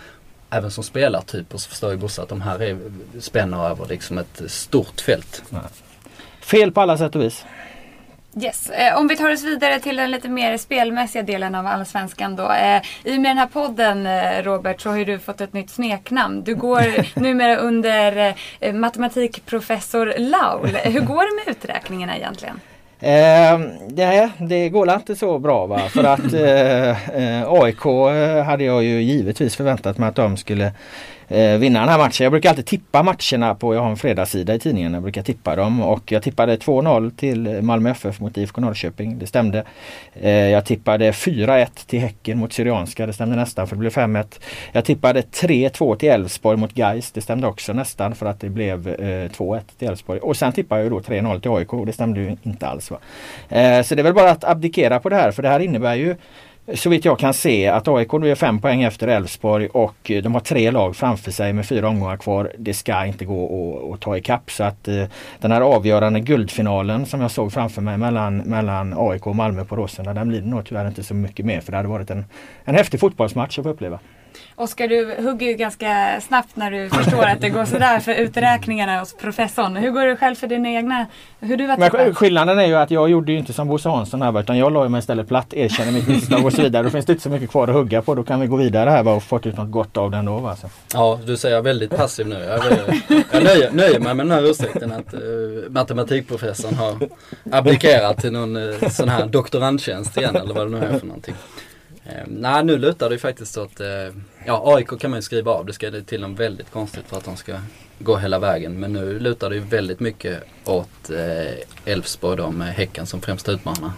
även 0.51 0.72
som 0.72 0.84
spelartyper 0.84 1.58
så 1.58 1.70
förstår 1.70 1.91
ju 1.91 1.98
Bosse 1.98 2.22
att 2.22 2.29
de 2.29 2.41
här 2.41 2.62
är, 2.62 2.77
spänner 3.20 3.70
över 3.70 3.86
liksom 3.86 4.17
ett 4.17 4.41
stort 4.48 5.01
fält. 5.01 5.43
Nej. 5.50 5.62
Fel 6.41 6.72
på 6.72 6.81
alla 6.81 6.98
sätt 6.98 7.15
och 7.15 7.22
vis. 7.22 7.46
Yes. 8.41 8.70
Eh, 8.70 8.98
om 8.98 9.08
vi 9.08 9.17
tar 9.17 9.31
oss 9.31 9.43
vidare 9.43 9.79
till 9.79 9.96
den 9.96 10.12
lite 10.12 10.29
mer 10.29 10.58
spelmässiga 10.58 11.24
delen 11.24 11.55
av 11.55 11.67
Allsvenskan 11.67 12.36
då. 12.36 12.51
Eh, 12.51 12.81
I 13.03 13.17
och 13.17 13.22
med 13.22 13.29
den 13.31 13.38
här 13.38 13.48
podden 13.48 14.05
eh, 14.05 14.43
Robert 14.43 14.81
så 14.81 14.89
har 14.89 14.98
ju 14.98 15.05
du 15.05 15.20
fått 15.20 15.41
ett 15.41 15.53
nytt 15.53 15.70
smeknamn. 15.70 16.43
Du 16.43 16.55
går 16.55 17.20
numera 17.20 17.55
under 17.55 18.36
eh, 18.60 18.74
matematikprofessor 18.74 20.13
Laul. 20.17 20.75
Hur 20.75 21.01
går 21.01 21.22
det 21.22 21.46
med 21.46 21.55
uträkningarna 21.58 22.17
egentligen? 22.17 22.60
Eh, 23.03 23.60
nej, 23.88 24.29
det 24.38 24.70
går 24.70 24.93
inte 24.93 25.15
så 25.15 25.39
bra 25.39 25.65
va? 25.65 25.79
För 25.79 26.03
att 26.03 26.34
eh, 26.34 27.13
eh 27.15 27.48
AIK 27.48 27.86
eh, 27.86 28.43
hade 28.43 28.63
jag 28.63 28.84
ju 28.84 29.01
givetvis 29.01 29.55
förväntat 29.55 29.98
mig 29.98 30.10
att 30.10 30.15
de 30.15 30.38
skulle 30.38 30.72
eh, 31.31 31.57
vinna 31.57 31.79
den 31.79 31.89
här 31.89 31.97
matchen. 31.97 32.23
Jag 32.23 32.31
brukar 32.31 32.50
alltid 32.50 32.65
tippa 32.65 33.03
matcherna 33.03 33.55
på, 33.55 33.75
jag 33.75 33.81
har 33.81 33.89
en 33.89 33.97
fredagssida 33.97 34.55
i 34.55 34.59
tidningen, 34.59 34.93
jag 34.93 35.03
brukar 35.03 35.21
tippa 35.21 35.55
dem 35.55 35.81
och 35.81 36.11
jag 36.11 36.23
tippade 36.23 36.55
2-0 36.55 37.11
till 37.15 37.61
Malmö 37.61 37.89
FF 37.89 38.19
mot 38.19 38.38
IFK 38.38 38.61
Norrköping, 38.61 39.19
det 39.19 39.27
stämde. 39.27 39.63
Eh, 40.13 40.31
jag 40.31 40.65
tippade 40.65 41.11
4-1 41.11 41.67
till 41.88 42.00
Häcken 42.00 42.38
mot 42.38 42.53
Syrianska, 42.53 43.05
det 43.05 43.13
stämde 43.13 43.35
nästan 43.35 43.67
för 43.67 43.75
det 43.75 43.79
blev 43.79 43.91
5-1. 43.91 44.25
Jag 44.71 44.85
tippade 44.85 45.21
3-2 45.21 45.95
till 45.95 46.09
Elfsborg 46.09 46.57
mot 46.57 46.77
Geis, 46.77 47.11
det 47.11 47.21
stämde 47.21 47.47
också 47.47 47.73
nästan 47.73 48.15
för 48.15 48.25
att 48.25 48.39
det 48.39 48.50
blev 48.50 48.88
eh, 48.88 49.29
2-1 49.29 49.61
till 49.77 49.88
Elfsborg. 49.88 50.19
Och 50.19 50.38
sen 50.38 50.51
tippade 50.51 50.81
jag 50.81 50.91
då 50.91 51.00
3-0 51.00 51.39
till 51.39 51.51
AIK 51.51 51.73
och 51.73 51.85
det 51.85 51.93
stämde 51.93 52.19
ju 52.21 52.38
inte 52.43 52.67
alls. 52.67 52.91
Va? 52.91 52.97
Eh, 53.50 53.83
så 53.83 53.95
det 53.95 54.01
är 54.01 54.03
väl 54.03 54.13
bara 54.13 54.31
att 54.31 54.43
abdikera 54.43 55.00
på 55.00 55.09
det 55.09 55.15
här 55.15 55.31
för 55.31 55.43
det 55.43 55.50
här 55.50 55.59
innebär 55.59 55.95
ju 55.95 56.15
så 56.74 56.89
vitt 56.89 57.06
jag 57.06 57.20
kan 57.20 57.34
se 57.34 57.68
att 57.68 57.88
AIK 57.88 58.12
nu 58.12 58.32
är 58.32 58.36
fem 58.36 58.60
poäng 58.60 58.84
efter 58.84 59.08
Elfsborg 59.08 59.68
och 59.68 60.12
eh, 60.12 60.24
de 60.24 60.34
har 60.34 60.41
tre 60.41 60.72
lag 60.72 60.96
framför 60.96 61.32
sig 61.32 61.53
med 61.53 61.65
fyra 61.65 61.88
omgångar 61.88 62.18
kvar. 62.18 62.51
Det 62.58 62.74
ska 62.74 63.06
inte 63.06 63.25
gå 63.25 63.94
att, 63.94 64.01
ta 64.01 64.18
ikapp 64.18 64.51
så 64.51 64.63
att 64.63 64.88
eh, 64.88 65.03
den 65.39 65.51
här 65.51 65.62
avgörande 65.62 66.20
guldfinalen 66.20 67.06
som 67.06 67.22
jag 67.22 67.32
såg 67.32 67.53
framför 67.53 67.82
mig 67.82 67.98
mellan, 67.98 68.38
mellan 68.38 68.94
AIK 68.98 69.27
och 69.27 69.36
Malmö 69.36 69.65
på 69.65 69.75
Råsunda 69.75 70.13
den 70.13 70.27
blir 70.27 70.41
det 70.41 70.48
nog 70.48 70.65
tyvärr 70.65 70.88
inte 70.88 71.03
så 71.03 71.13
mycket 71.13 71.46
mer 71.46 71.62
för 71.62 71.72
det 71.72 71.77
hade 71.77 71.89
varit 71.89 72.10
en, 72.10 72.25
en 72.63 72.75
häftig 72.75 73.00
fotbollsmatch 73.00 73.60
att 73.60 73.63
få 73.63 73.70
uppleva. 73.70 74.00
Oskar, 74.55 74.88
du 74.88 75.15
hugger 75.23 75.47
ju 75.47 75.53
ganska 75.53 76.21
snabbt 76.21 76.55
när 76.55 76.71
du 76.71 76.89
förstår 76.93 77.23
att 77.23 77.41
det 77.41 77.50
går 77.50 77.65
sådär 77.65 78.00
för 78.00 78.13
uträkningarna 78.13 79.00
hos 79.00 79.17
professorn. 79.17 79.75
Hur 79.75 79.91
går 79.91 80.05
det 80.05 80.15
själv 80.15 80.35
för 80.35 80.47
dina 80.47 80.69
egna? 80.69 81.05
Hur 81.39 81.57
du 81.57 81.67
Men 81.67 82.15
skillnaden 82.15 82.59
är 82.59 82.65
ju 82.65 82.75
att 82.75 82.91
jag 82.91 83.09
gjorde 83.09 83.31
ju 83.31 83.38
inte 83.38 83.53
som 83.53 83.67
Bosse 83.67 83.89
Hansson 83.89 84.21
här 84.21 84.39
utan 84.39 84.57
jag 84.57 84.73
la 84.73 84.89
mig 84.89 85.00
istället 85.00 85.27
platt, 85.27 85.53
erkänner 85.53 85.91
mitt 85.91 86.07
misstag 86.07 86.45
och 86.45 86.53
så 86.53 86.61
vidare. 86.61 86.83
Då 86.83 86.89
finns 86.89 87.05
det 87.05 87.11
inte 87.11 87.23
så 87.23 87.29
mycket 87.29 87.50
kvar 87.50 87.67
att 87.67 87.73
hugga 87.73 88.01
på. 88.01 88.15
Då 88.15 88.23
kan 88.23 88.39
vi 88.39 88.47
gå 88.47 88.55
vidare 88.55 88.89
här 88.89 89.07
och 89.07 89.23
fått 89.23 89.45
ut 89.45 89.57
något 89.57 89.71
gott 89.71 89.97
av 89.97 90.11
den 90.11 90.25
då. 90.25 90.47
Alltså. 90.47 90.69
Ja, 90.93 91.19
du 91.25 91.38
säger 91.38 91.61
väldigt 91.61 91.95
passiv 91.95 92.27
nu. 92.27 92.35
Jag, 92.35 92.63
jag 93.31 93.43
nöjer, 93.43 93.71
nöjer 93.71 94.00
mig 94.00 94.13
med 94.13 94.25
den 94.25 94.31
här 94.31 94.50
ursäkten 94.50 94.91
att 94.91 95.13
uh, 95.13 95.19
matematikprofessorn 95.69 96.75
har 96.75 96.95
abdikerat 97.51 98.17
till 98.17 98.31
någon 98.31 98.57
uh, 98.57 98.89
sån 98.89 99.09
här 99.09 99.25
doktorandtjänst 99.25 100.17
igen 100.17 100.35
eller 100.35 100.53
vad 100.53 100.71
det 100.71 100.79
nu 100.79 100.85
är 100.85 101.00
för 101.00 101.07
någonting. 101.07 101.35
Eh, 102.12 102.24
nej, 102.27 102.63
nu 102.63 102.77
lutar 102.77 103.10
det 103.10 103.15
ju 103.15 103.20
faktiskt 103.20 103.58
åt, 103.58 103.80
eh, 103.80 103.88
ja 104.46 104.75
AIK 104.75 105.00
kan 105.00 105.12
man 105.12 105.18
ju 105.18 105.22
skriva 105.22 105.51
av. 105.51 105.65
Det 105.65 105.74
ska 105.74 105.91
till 105.91 106.22
något 106.22 106.39
väldigt 106.39 106.72
konstigt 106.72 107.06
för 107.08 107.18
att 107.18 107.25
de 107.25 107.38
ska 107.38 107.53
gå 108.00 108.18
hela 108.18 108.39
vägen. 108.39 108.80
Men 108.80 108.94
nu 108.94 109.20
lutar 109.20 109.50
det 109.50 109.56
ju 109.56 109.62
väldigt 109.62 110.00
mycket 110.00 110.44
åt 110.65 111.10
eh, 111.10 111.94
Elfsborg 111.94 112.39
eh, 112.39 112.46
då 112.46 112.51
med 112.51 112.74
Häcken 112.74 113.06
som 113.06 113.22
främsta 113.22 113.51
utmanare. 113.51 113.91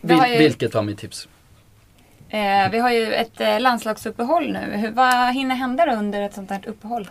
Vil, 0.00 0.18
ju, 0.30 0.38
vilket 0.38 0.74
var 0.74 0.82
mitt 0.82 0.98
tips. 0.98 1.28
Eh, 2.28 2.70
vi 2.70 2.78
har 2.78 2.90
ju 2.90 3.14
ett 3.14 3.40
eh, 3.40 3.60
landslagsuppehåll 3.60 4.52
nu. 4.52 4.76
Hur, 4.76 4.90
vad 4.90 5.34
hinner 5.34 5.54
hända 5.54 5.96
under 5.96 6.22
ett 6.22 6.34
sånt 6.34 6.50
här 6.50 6.60
uppehåll? 6.66 7.08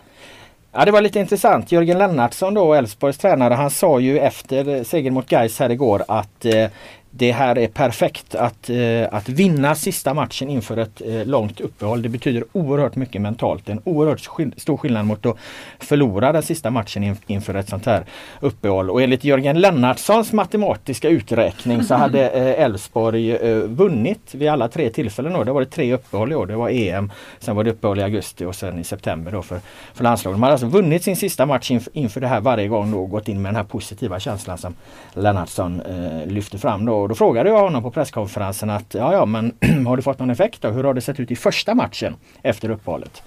Ja 0.72 0.84
det 0.84 0.90
var 0.90 1.00
lite 1.00 1.20
intressant. 1.20 1.72
Jörgen 1.72 1.98
Lennartsson 1.98 2.54
då, 2.54 2.74
Elfsborgs 2.74 3.18
tränare, 3.18 3.54
han 3.54 3.70
sa 3.70 4.00
ju 4.00 4.18
efter 4.18 4.84
segern 4.84 5.14
mot 5.14 5.28
Gais 5.28 5.58
här 5.58 5.70
igår 5.70 6.04
att 6.08 6.44
eh, 6.44 6.70
det 7.16 7.32
här 7.32 7.58
är 7.58 7.68
perfekt 7.68 8.34
att, 8.34 8.70
eh, 8.70 9.08
att 9.10 9.28
vinna 9.28 9.74
sista 9.74 10.14
matchen 10.14 10.50
inför 10.50 10.76
ett 10.76 11.02
eh, 11.06 11.24
långt 11.26 11.60
uppehåll. 11.60 12.02
Det 12.02 12.08
betyder 12.08 12.44
oerhört 12.52 12.96
mycket 12.96 13.20
mentalt. 13.20 13.68
En 13.68 13.80
oerhört 13.84 14.20
stor 14.56 14.76
skillnad 14.76 15.06
mot 15.06 15.26
att 15.26 15.36
förlora 15.78 16.32
den 16.32 16.42
sista 16.42 16.70
matchen 16.70 17.16
inför 17.26 17.54
ett 17.54 17.68
sånt 17.68 17.86
här 17.86 18.04
uppehåll. 18.40 18.90
Och 18.90 19.02
enligt 19.02 19.24
Jörgen 19.24 19.60
Lennartssons 19.60 20.32
matematiska 20.32 21.08
uträkning 21.08 21.82
så 21.82 21.94
hade 21.94 22.28
eh, 22.30 22.64
Elfsborg 22.64 23.38
vunnit 23.66 24.34
vid 24.34 24.48
alla 24.48 24.68
tre 24.68 24.90
tillfällen. 24.90 25.32
Då. 25.32 25.44
Det 25.44 25.52
var 25.52 25.60
det 25.60 25.66
tre 25.66 25.94
uppehåll 25.94 26.32
i 26.32 26.34
år. 26.34 26.46
Det 26.46 26.56
var 26.56 26.70
EM, 26.70 27.12
sen 27.38 27.56
var 27.56 27.64
det 27.64 27.70
uppehåll 27.70 27.98
i 27.98 28.02
augusti 28.02 28.44
och 28.44 28.54
sen 28.54 28.78
i 28.78 28.84
september 28.84 29.32
då 29.32 29.42
för, 29.42 29.60
för 29.94 30.04
landslaget. 30.04 30.34
De 30.34 30.42
hade 30.42 30.52
alltså 30.52 30.66
vunnit 30.66 31.04
sin 31.04 31.16
sista 31.16 31.46
match 31.46 31.70
inför, 31.70 31.96
inför 31.96 32.20
det 32.20 32.28
här 32.28 32.40
varje 32.40 32.68
gång 32.68 32.94
och 32.94 33.10
gått 33.10 33.28
in 33.28 33.42
med 33.42 33.48
den 33.48 33.56
här 33.56 33.64
positiva 33.64 34.20
känslan 34.20 34.58
som 34.58 34.74
Lennartsson 35.14 35.82
lyfte 36.26 36.58
fram. 36.58 36.84
Då. 36.84 37.03
Och 37.04 37.08
då 37.08 37.14
frågade 37.14 37.50
jag 37.50 37.60
honom 37.60 37.82
på 37.82 37.90
presskonferensen 37.90 38.70
att 38.70 38.94
ja, 38.94 39.12
ja 39.12 39.24
men 39.24 39.52
har 39.86 39.96
du 39.96 40.02
fått 40.02 40.18
någon 40.18 40.30
effekt 40.30 40.62
då? 40.62 40.68
Hur 40.68 40.84
har 40.84 40.94
det 40.94 41.00
sett 41.00 41.20
ut 41.20 41.30
i 41.30 41.36
första 41.36 41.74
matchen 41.74 42.16
efter 42.42 42.70
uppehållet? 42.70 43.22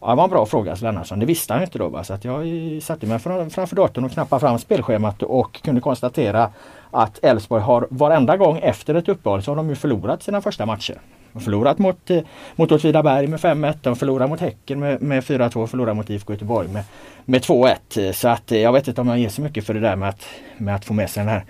Ja, 0.00 0.10
det 0.10 0.14
var 0.14 0.24
en 0.24 0.30
bra 0.30 0.46
fråga 0.46 0.74
Lennartsson. 0.74 1.18
Det 1.18 1.26
visste 1.26 1.52
han 1.52 1.62
inte 1.62 1.78
då. 1.78 1.88
Va? 1.88 2.04
Så 2.04 2.12
att 2.14 2.24
jag 2.24 2.46
satte 2.82 3.06
mig 3.06 3.18
framför 3.18 3.76
datorn 3.76 4.04
och 4.04 4.12
knappade 4.12 4.40
fram 4.40 4.58
spelschemat 4.58 5.22
och 5.22 5.62
kunde 5.62 5.80
konstatera 5.80 6.50
att 6.90 7.24
Elfsborg 7.24 7.62
har 7.62 7.86
varenda 7.90 8.36
gång 8.36 8.58
efter 8.58 8.94
ett 8.94 9.08
uppehåll 9.08 9.42
så 9.42 9.50
har 9.50 9.56
de 9.56 9.68
ju 9.68 9.74
förlorat 9.74 10.22
sina 10.22 10.40
första 10.40 10.66
matcher. 10.66 10.94
De 11.32 11.38
har 11.38 11.40
förlorat 11.40 11.78
mot, 11.78 12.10
eh, 12.10 12.20
mot 12.56 12.72
Åtvidaberg 12.72 13.26
med 13.26 13.40
5-1, 13.40 13.74
de 13.82 13.96
förlorar 13.96 14.28
mot 14.28 14.40
Häcken 14.40 14.80
med, 14.80 15.02
med 15.02 15.24
4-2, 15.24 15.66
förlorar 15.66 15.94
mot 15.94 16.10
IFK 16.10 16.32
Göteborg 16.32 16.68
med, 16.68 16.84
med 17.24 17.42
2-1. 17.42 18.12
Så 18.12 18.28
att 18.28 18.52
eh, 18.52 18.58
jag 18.58 18.72
vet 18.72 18.88
inte 18.88 19.00
om 19.00 19.08
jag 19.08 19.18
ger 19.18 19.28
så 19.28 19.42
mycket 19.42 19.66
för 19.66 19.74
det 19.74 19.80
där 19.80 19.96
med 19.96 20.08
att, 20.08 20.26
med 20.56 20.74
att 20.74 20.84
få 20.84 20.92
med 20.92 21.10
sig 21.10 21.20
den 21.20 21.32
här 21.32 21.44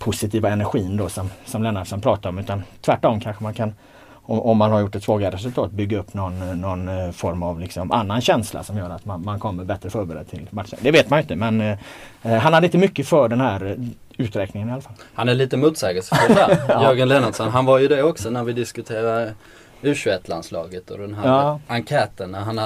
positiva 0.00 0.48
energin 0.48 0.96
då 0.96 1.08
som, 1.08 1.30
som 1.46 1.62
Lennartsson 1.62 2.00
pratar 2.00 2.28
om 2.28 2.38
utan 2.38 2.62
tvärtom 2.80 3.20
kanske 3.20 3.42
man 3.42 3.54
kan 3.54 3.74
om, 4.22 4.40
om, 4.40 4.58
man 4.58 4.70
har 4.70 4.80
gjort 4.80 4.94
ett 4.94 5.04
svagare 5.04 5.34
resultat 5.34 5.70
bygga 5.70 5.98
upp 5.98 6.14
någon, 6.14 6.60
någon 6.60 6.88
eh, 6.88 7.10
form 7.10 7.42
av 7.42 7.60
liksom 7.60 7.92
annan 7.92 8.20
känsla 8.20 8.62
som 8.62 8.76
gör 8.76 8.90
att 8.90 9.04
man, 9.04 9.24
man 9.24 9.40
kommer 9.40 9.64
bättre 9.64 9.90
förberedd 9.90 10.28
till 10.30 10.46
matchen. 10.50 10.78
Det 10.82 10.90
vet 10.90 11.10
man 11.10 11.20
inte 11.20 11.36
men 11.36 11.60
eh, 11.60 11.78
eh 12.22 12.32
han 12.32 12.52
hade 12.52 12.66
inte 12.66 12.78
mycket 12.78 13.08
för 13.08 13.28
den 13.28 13.40
här 13.40 13.66
eh, 13.66 13.76
uträkningen 14.16 14.68
i 14.68 14.72
alla 14.72 14.82
fall. 14.82 14.92
Han 15.14 15.28
är 15.28 15.34
lite 15.34 15.56
motsägelsefull 15.56 16.34
där, 16.34 16.58
ja. 16.68 16.82
Jörgen 16.82 17.08
Lennartsson. 17.08 17.48
Han 17.48 17.64
var 17.64 17.78
ju 17.78 17.88
det 17.88 18.02
också 18.02 18.30
när 18.30 18.44
vi 18.44 18.52
diskuterade 18.52 19.34
U21-landslaget 19.82 20.90
och 20.90 20.98
den 20.98 21.14
här 21.14 21.28
ja. 21.28 21.60
enkäten. 21.68 22.30
När 22.30 22.40
han 22.40 22.58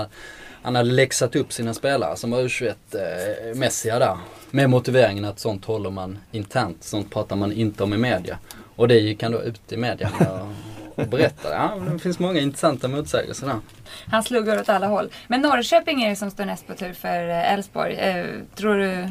han 0.64 0.74
hade 0.74 0.90
läxat 0.90 1.36
upp 1.36 1.52
sina 1.52 1.74
spelare 1.74 2.16
som 2.16 2.30
var 2.30 2.42
U21-mässiga 2.42 3.92
eh, 3.92 3.98
där. 3.98 4.18
Med 4.50 4.70
motiveringen 4.70 5.24
att 5.24 5.38
sånt 5.38 5.64
håller 5.64 5.90
man 5.90 6.18
internt, 6.32 6.84
sånt 6.84 7.10
pratar 7.10 7.36
man 7.36 7.52
inte 7.52 7.82
om 7.82 7.94
i 7.94 7.96
media. 7.96 8.38
Och 8.76 8.88
det 8.88 8.94
gick 8.94 9.22
han 9.22 9.32
då 9.32 9.42
ut 9.42 9.72
i 9.72 9.76
media 9.76 10.10
och, 10.20 11.02
och 11.02 11.08
berättade. 11.08 11.54
Ja, 11.54 11.92
det 11.92 11.98
finns 11.98 12.18
många 12.18 12.40
intressanta 12.40 12.88
motsägelser 12.88 13.46
där. 13.46 13.56
Han 14.06 14.22
slog 14.22 14.48
åt 14.48 14.68
alla 14.68 14.86
håll. 14.86 15.10
Men 15.28 15.40
Norrköping 15.40 16.02
är 16.02 16.10
det 16.10 16.16
som 16.16 16.30
står 16.30 16.44
näst 16.44 16.66
på 16.66 16.74
tur 16.74 16.92
för 16.92 17.28
eh, 17.28 17.52
Elfsborg. 17.52 17.94
Eh, 17.94 18.26
tror 18.54 18.76
du 18.76 19.08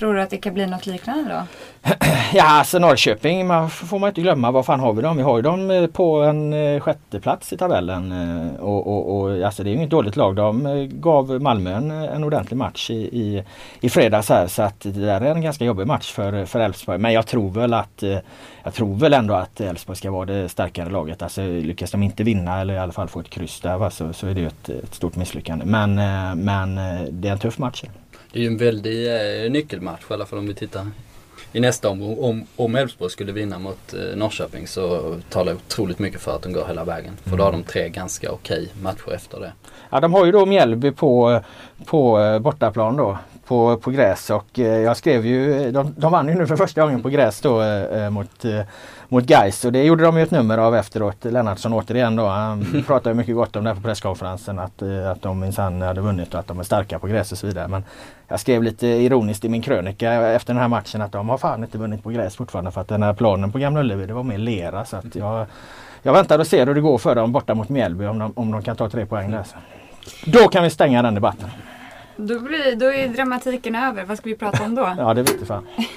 Tror 0.00 0.14
du 0.14 0.20
att 0.20 0.30
det 0.30 0.36
kan 0.36 0.54
bli 0.54 0.66
något 0.66 0.86
liknande 0.86 1.30
då? 1.34 1.42
Ja, 2.32 2.44
alltså 2.44 2.78
Norrköping 2.78 3.46
man 3.46 3.70
får 3.70 3.98
man 3.98 4.08
inte 4.08 4.20
glömma. 4.20 4.50
Vad 4.50 4.66
fan 4.66 4.80
har 4.80 4.92
vi 4.92 5.02
dem? 5.02 5.16
Vi 5.16 5.22
har 5.22 5.36
ju 5.36 5.42
dem 5.42 5.70
eh, 5.70 5.86
på 5.86 6.22
en 6.22 6.52
eh, 6.52 6.80
sjätte 6.80 7.20
plats 7.20 7.52
i 7.52 7.56
tabellen. 7.56 8.12
Eh, 8.12 8.60
och, 8.60 8.86
och, 8.86 9.20
och 9.20 9.42
alltså 9.42 9.62
det 9.62 9.70
är 9.70 9.74
inget 9.74 9.90
dåligt 9.90 10.16
lag. 10.16 10.36
De 10.36 10.88
gav 10.92 11.42
Malmö 11.42 11.74
en, 11.76 11.90
en 11.90 12.24
ordentlig 12.24 12.56
match 12.56 12.90
i, 12.90 12.94
i, 12.94 13.44
i 13.80 13.90
fredags 13.90 14.28
här. 14.28 14.46
Så 14.46 14.62
att 14.62 14.80
det 14.80 14.90
där 14.90 15.20
är 15.20 15.34
en 15.34 15.42
ganska 15.42 15.64
jobbig 15.64 15.86
match 15.86 16.12
för, 16.12 16.44
för 16.44 16.60
Elfsborg. 16.60 16.98
Men 16.98 17.12
jag 17.12 17.26
tror 17.26 17.50
väl 17.50 17.74
att 17.74 18.02
jag 18.64 18.74
tror 18.74 18.94
väl 18.94 19.14
ändå 19.14 19.34
att 19.34 19.60
Elfsborg 19.60 19.96
ska 19.96 20.10
vara 20.10 20.26
det 20.26 20.48
starkare 20.48 20.90
laget. 20.90 21.22
Alltså 21.22 21.42
lyckas 21.42 21.90
de 21.90 22.02
inte 22.02 22.24
vinna 22.24 22.60
eller 22.60 22.74
i 22.74 22.78
alla 22.78 22.92
fall 22.92 23.08
få 23.08 23.20
ett 23.20 23.30
kryss 23.30 23.60
där 23.60 23.76
va, 23.78 23.90
så, 23.90 24.12
så 24.12 24.26
är 24.26 24.34
det 24.34 24.44
ett, 24.44 24.68
ett 24.68 24.94
stort 24.94 25.16
misslyckande. 25.16 25.64
Men, 25.64 25.94
men 26.44 26.74
det 27.10 27.28
är 27.28 27.32
en 27.32 27.38
tuff 27.38 27.58
match. 27.58 27.84
Det 28.32 28.38
är 28.38 28.42
ju 28.42 28.46
en 28.46 28.56
väldig 28.56 29.06
eh, 29.44 29.50
nyckelmatch 29.50 30.02
i 30.10 30.14
alla 30.14 30.26
fall 30.26 30.38
om 30.38 30.46
vi 30.46 30.54
tittar 30.54 30.86
i 31.52 31.60
nästa 31.60 31.88
omgång. 31.88 32.18
Om, 32.18 32.46
om 32.56 32.74
Elfsborg 32.74 33.10
skulle 33.10 33.32
vinna 33.32 33.58
mot 33.58 33.94
eh, 33.94 34.16
Norrköping 34.16 34.66
så 34.66 35.16
talar 35.28 35.54
otroligt 35.54 35.98
mycket 35.98 36.20
för 36.20 36.36
att 36.36 36.42
de 36.42 36.52
går 36.52 36.66
hela 36.66 36.84
vägen. 36.84 37.16
För 37.24 37.36
då 37.36 37.44
har 37.44 37.52
de 37.52 37.62
tre 37.62 37.88
ganska 37.88 38.32
okej 38.32 38.68
matcher 38.82 39.12
efter 39.14 39.40
det. 39.40 39.52
Ja 39.90 40.00
de 40.00 40.14
har 40.14 40.26
ju 40.26 40.32
då 40.32 40.46
Mjällby 40.46 40.90
på, 40.90 41.30
eh, 41.30 41.42
på 41.84 42.20
eh, 42.20 42.38
bortaplan 42.38 42.96
då 42.96 43.18
på, 43.50 43.76
på 43.76 43.90
gräs 43.90 44.30
och 44.30 44.58
eh, 44.58 44.64
jag 44.64 44.96
skrev 44.96 45.26
ju, 45.26 45.70
de, 45.70 45.94
de 45.96 46.12
vann 46.12 46.28
ju 46.28 46.34
nu 46.34 46.46
för 46.46 46.56
första 46.56 46.82
gången 46.82 47.02
på 47.02 47.08
gräs 47.08 47.40
då 47.40 47.62
eh, 47.62 48.10
mot, 48.10 48.44
eh, 48.44 48.60
mot 49.08 49.24
Gais 49.24 49.64
och 49.64 49.72
det 49.72 49.84
gjorde 49.84 50.04
de 50.04 50.16
ju 50.16 50.22
ett 50.22 50.30
nummer 50.30 50.58
av 50.58 50.76
efteråt. 50.76 51.24
Lennartsson 51.24 51.72
återigen 51.72 52.16
då, 52.16 52.26
han 52.26 52.84
pratade 52.86 53.14
mycket 53.14 53.34
gott 53.34 53.56
om 53.56 53.64
det 53.64 53.70
här 53.70 53.76
på 53.76 53.82
presskonferensen 53.82 54.58
att, 54.58 54.82
att 54.82 55.22
de 55.22 55.40
minsann 55.40 55.82
hade 55.82 56.00
vunnit 56.00 56.34
och 56.34 56.40
att 56.40 56.46
de 56.46 56.58
är 56.58 56.62
starka 56.62 56.98
på 56.98 57.06
gräs 57.06 57.32
och 57.32 57.38
så 57.38 57.46
vidare. 57.46 57.68
Men 57.68 57.84
jag 58.28 58.40
skrev 58.40 58.62
lite 58.62 58.86
ironiskt 58.86 59.44
i 59.44 59.48
min 59.48 59.62
krönika 59.62 60.12
efter 60.12 60.54
den 60.54 60.60
här 60.60 60.68
matchen 60.68 61.02
att 61.02 61.12
de 61.12 61.28
har 61.28 61.38
fan 61.38 61.64
inte 61.64 61.78
vunnit 61.78 62.02
på 62.02 62.10
gräs 62.10 62.36
fortfarande 62.36 62.70
för 62.70 62.80
att 62.80 62.88
den 62.88 63.02
här 63.02 63.14
planen 63.14 63.52
på 63.52 63.58
Gamla 63.58 63.80
Ullevi 63.80 64.06
det 64.06 64.14
var 64.14 64.22
mer 64.22 64.38
lera 64.38 64.84
så 64.84 64.96
att 64.96 65.14
jag, 65.14 65.46
jag 66.02 66.12
väntar 66.12 66.38
och 66.38 66.46
ser 66.46 66.66
hur 66.66 66.74
det 66.74 66.80
går 66.80 66.98
för 66.98 67.14
dem 67.14 67.32
borta 67.32 67.54
mot 67.54 67.68
Mjällby 67.68 68.06
om 68.06 68.18
de, 68.18 68.32
om 68.36 68.50
de 68.50 68.62
kan 68.62 68.76
ta 68.76 68.88
tre 68.88 69.06
poäng 69.06 69.30
där. 69.30 69.46
Då 70.24 70.48
kan 70.48 70.62
vi 70.62 70.70
stänga 70.70 71.02
den 71.02 71.14
debatten. 71.14 71.50
Då, 72.26 72.40
blir, 72.40 72.76
då 72.76 72.92
är 72.92 73.08
dramatiken 73.08 73.74
över. 73.74 74.04
Vad 74.04 74.18
ska 74.18 74.28
vi 74.28 74.36
prata 74.36 74.64
om 74.64 74.74
då? 74.74 74.94
ja, 74.98 75.14
det 75.14 75.22
vet 75.22 75.46
fan. 75.46 75.66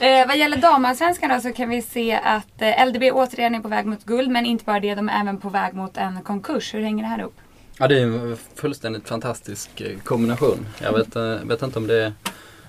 eh, 0.00 0.26
vad 0.26 0.38
gäller 0.38 0.56
damallsvenskan 0.56 1.30
då 1.30 1.40
så 1.40 1.52
kan 1.52 1.68
vi 1.68 1.82
se 1.82 2.20
att 2.24 2.62
eh, 2.62 2.86
LDB 2.86 3.02
återigen 3.12 3.54
är 3.54 3.60
på 3.60 3.68
väg 3.68 3.86
mot 3.86 4.04
guld. 4.04 4.30
Men 4.30 4.46
inte 4.46 4.64
bara 4.64 4.80
det, 4.80 4.94
de 4.94 5.08
är 5.08 5.20
även 5.20 5.40
på 5.40 5.48
väg 5.48 5.74
mot 5.74 5.96
en 5.96 6.22
konkurs. 6.22 6.74
Hur 6.74 6.80
hänger 6.80 7.02
det 7.02 7.08
här 7.08 7.18
ihop? 7.18 7.34
Ja, 7.78 7.88
det 7.88 7.98
är 7.98 8.02
en 8.02 8.36
fullständigt 8.54 9.08
fantastisk 9.08 9.80
eh, 9.80 9.98
kombination. 9.98 10.66
Jag 10.82 10.92
vet, 10.92 11.16
eh, 11.16 11.22
vet 11.22 11.62
inte 11.62 11.78
om 11.78 11.86
det 11.86 12.04
är 12.04 12.12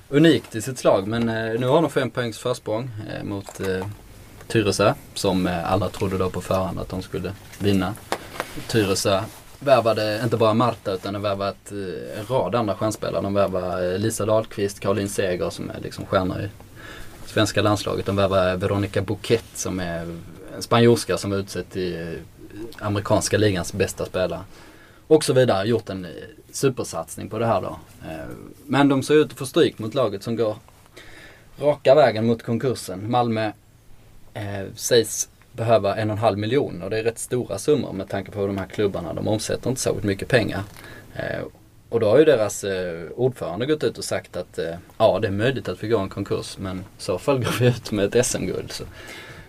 unikt 0.09 0.55
i 0.55 0.61
sitt 0.61 0.79
slag 0.79 1.07
men 1.07 1.29
eh, 1.29 1.59
nu 1.59 1.67
har 1.67 1.81
de 1.81 1.91
fem 1.91 2.09
poängs 2.09 2.37
försprång 2.37 2.89
eh, 3.09 3.23
mot 3.23 3.59
eh, 3.59 3.87
Tyresö 4.47 4.93
som 5.13 5.49
alla 5.65 5.89
trodde 5.89 6.17
då 6.17 6.29
på 6.29 6.41
förhand 6.41 6.79
att 6.79 6.89
de 6.89 7.01
skulle 7.01 7.33
vinna. 7.59 7.93
Tyresö 8.67 9.21
värvade 9.59 10.21
inte 10.23 10.37
bara 10.37 10.53
Marta 10.53 10.93
utan 10.93 11.13
de 11.13 11.21
värvade 11.21 11.55
eh, 11.71 12.19
en 12.19 12.25
rad 12.25 12.55
andra 12.55 12.75
stjärnspelare. 12.75 13.21
De 13.21 13.33
värvade 13.33 13.93
eh, 13.93 13.99
Lisa 13.99 14.25
Dahlqvist, 14.25 14.79
Caroline 14.79 15.09
Seger 15.09 15.49
som 15.49 15.69
är 15.69 15.79
liksom 15.79 16.05
stjärnor 16.05 16.41
i 16.41 16.49
svenska 17.25 17.61
landslaget. 17.61 18.05
De 18.05 18.15
värvade 18.15 18.55
Veronica 18.55 19.01
Bouquet 19.01 19.45
som 19.53 19.79
är 19.79 20.01
en 20.55 20.61
spanjorska 20.61 21.17
som 21.17 21.31
var 21.31 21.37
utsedd 21.37 21.69
till 21.69 22.01
eh, 22.01 22.85
amerikanska 22.85 23.37
ligans 23.37 23.73
bästa 23.73 24.05
spelare. 24.05 24.41
Och 25.07 25.23
så 25.23 25.33
vidare. 25.33 25.67
Gjort 25.67 25.89
en 25.89 26.07
supersatsning 26.51 27.29
på 27.29 27.39
det 27.39 27.45
här 27.45 27.61
då. 27.61 27.79
Men 28.65 28.89
de 28.89 29.03
ser 29.03 29.13
ut 29.13 29.31
att 29.31 29.37
få 29.37 29.45
stryk 29.45 29.79
mot 29.79 29.93
laget 29.93 30.23
som 30.23 30.35
går 30.35 30.55
raka 31.59 31.95
vägen 31.95 32.25
mot 32.25 32.43
konkursen. 32.43 33.11
Malmö 33.11 33.51
eh, 34.33 34.73
sägs 34.75 35.29
behöva 35.57 35.95
en 35.95 36.09
och 36.09 36.15
en 36.15 36.21
halv 36.21 36.37
miljon 36.37 36.81
och 36.81 36.89
det 36.89 36.99
är 36.99 37.03
rätt 37.03 37.19
stora 37.19 37.57
summor 37.57 37.93
med 37.93 38.09
tanke 38.09 38.31
på 38.31 38.47
de 38.47 38.57
här 38.57 38.65
klubbarna. 38.65 39.13
De 39.13 39.27
omsätter 39.27 39.69
inte 39.69 39.81
så 39.81 39.95
mycket 40.01 40.27
pengar. 40.27 40.63
Eh, 41.15 41.41
och 41.89 41.99
då 41.99 42.09
har 42.09 42.19
ju 42.19 42.25
deras 42.25 42.63
eh, 42.63 43.09
ordförande 43.15 43.65
gått 43.65 43.83
ut 43.83 43.97
och 43.97 44.03
sagt 44.03 44.37
att 44.37 44.57
eh, 44.57 44.75
ja 44.97 45.19
det 45.19 45.27
är 45.27 45.31
möjligt 45.31 45.69
att 45.69 45.83
vi 45.83 45.87
går 45.87 46.01
en 46.01 46.09
konkurs 46.09 46.57
men 46.57 46.77
i 46.77 46.83
så 46.97 47.17
fall 47.17 47.39
går 47.39 47.59
vi 47.59 47.67
ut 47.67 47.91
med 47.91 48.15
ett 48.15 48.25
SM-guld. 48.25 48.73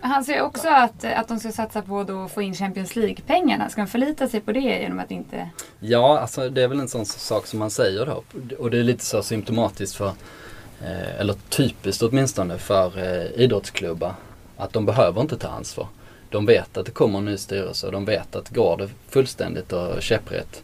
Han 0.01 0.23
säger 0.23 0.41
också 0.41 0.67
att, 0.67 1.03
att 1.03 1.27
de 1.27 1.39
ska 1.39 1.51
satsa 1.51 1.81
på 1.81 1.99
att 1.99 2.31
få 2.31 2.41
in 2.41 2.53
Champions 2.53 2.95
League-pengarna. 2.95 3.69
Ska 3.69 3.81
de 3.81 3.87
förlita 3.87 4.27
sig 4.27 4.41
på 4.41 4.51
det 4.51 4.59
genom 4.59 4.99
att 4.99 5.11
inte... 5.11 5.49
Ja, 5.79 6.19
alltså 6.19 6.49
det 6.49 6.63
är 6.63 6.67
väl 6.67 6.79
en 6.79 6.87
sån 6.87 7.05
sak 7.05 7.47
som 7.47 7.59
man 7.59 7.71
säger 7.71 8.05
då. 8.05 8.23
Och 8.57 8.71
det 8.71 8.79
är 8.79 8.83
lite 8.83 9.05
så 9.05 9.23
symptomatiskt 9.23 9.95
för, 9.95 10.07
eh, 10.81 11.19
eller 11.19 11.35
typiskt 11.49 12.03
åtminstone 12.03 12.57
för 12.57 12.99
idrottsklubbar. 13.39 14.13
Att 14.57 14.73
de 14.73 14.85
behöver 14.85 15.21
inte 15.21 15.37
ta 15.37 15.47
ansvar. 15.47 15.87
De 16.29 16.45
vet 16.45 16.77
att 16.77 16.85
det 16.85 16.91
kommer 16.91 17.17
en 17.17 17.25
ny 17.25 17.37
styrelse 17.37 17.85
och 17.85 17.91
de 17.91 18.05
vet 18.05 18.35
att 18.35 18.49
går 18.49 18.77
det 18.77 18.89
fullständigt 19.09 19.73
och 19.73 20.01
käpprätt 20.01 20.63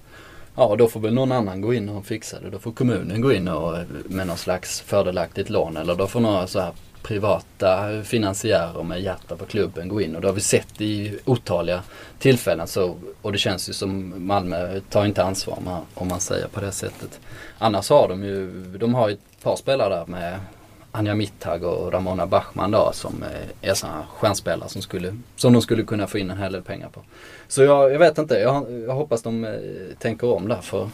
Ja, 0.57 0.75
då 0.77 0.88
får 0.88 1.00
väl 1.00 1.13
någon 1.13 1.31
annan 1.31 1.62
gå 1.62 1.74
in 1.74 1.89
och 1.89 2.05
fixa 2.05 2.39
det. 2.39 2.50
Då 2.50 2.60
får 2.60 2.72
kommunen 2.72 3.22
gå 3.22 3.34
in 3.34 3.48
och, 3.48 3.77
med 4.05 4.27
någon 4.27 4.38
slags 4.38 4.81
fördelaktigt 4.81 5.50
lån 5.50 5.77
eller 5.77 5.95
då 5.95 6.07
får 6.07 6.19
några 6.19 6.48
så 6.48 6.60
här 6.60 6.72
privata 7.03 8.01
finansiärer 8.03 8.84
med 8.84 9.01
hjärta 9.01 9.36
på 9.36 9.45
klubben 9.45 9.88
gå 9.88 10.01
in 10.01 10.15
och 10.15 10.22
det 10.22 10.27
har 10.27 10.34
vi 10.34 10.41
sett 10.41 10.81
i 10.81 11.19
otaliga 11.25 11.84
tillfällen. 12.19 12.67
Så, 12.67 12.95
och 13.22 13.31
det 13.31 13.38
känns 13.38 13.69
ju 13.69 13.74
som 13.74 14.13
Malmö 14.27 14.79
tar 14.79 15.05
inte 15.05 15.24
ansvar 15.24 15.84
om 15.93 16.07
man 16.07 16.19
säger 16.19 16.48
på 16.48 16.60
det 16.62 16.72
sättet. 16.72 17.19
Annars 17.57 17.89
har 17.89 18.07
de 18.07 18.24
ju, 18.24 18.63
de 18.77 18.95
har 18.95 19.10
ju 19.10 19.13
ett 19.13 19.43
par 19.43 19.55
spelare 19.55 19.95
där 19.95 20.05
med 20.05 20.39
Anja 20.95 21.15
Mittag 21.15 21.63
och 21.63 21.93
Ramona 21.93 22.27
Bachmann 22.27 22.71
då 22.71 22.91
som 22.93 23.23
är 23.61 23.73
sådana 23.73 24.05
stjärnspelare 24.09 24.69
som, 24.69 24.81
skulle, 24.81 25.17
som 25.35 25.53
de 25.53 25.61
skulle 25.61 25.83
kunna 25.83 26.07
få 26.07 26.17
in 26.17 26.31
en 26.31 26.37
hel 26.37 26.51
del 26.51 26.61
pengar 26.61 26.89
på. 26.89 27.01
Så 27.47 27.63
jag, 27.63 27.93
jag 27.93 27.99
vet 27.99 28.17
inte, 28.17 28.35
jag, 28.35 28.83
jag 28.87 28.93
hoppas 28.93 29.21
de 29.21 29.45
eh, 29.45 29.51
tänker 29.99 30.33
om 30.33 30.47
där 30.47 30.61
för 30.61 30.89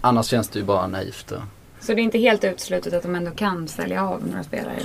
annars 0.00 0.26
känns 0.26 0.48
det 0.48 0.58
ju 0.58 0.64
bara 0.64 0.86
naivt. 0.86 1.32
Så 1.80 1.94
det 1.94 2.00
är 2.00 2.04
inte 2.04 2.18
helt 2.18 2.44
uteslutet 2.44 2.94
att 2.94 3.02
de 3.02 3.14
ändå 3.14 3.30
kan 3.30 3.68
sälja 3.68 4.08
av 4.08 4.26
några 4.26 4.44
spelare? 4.44 4.78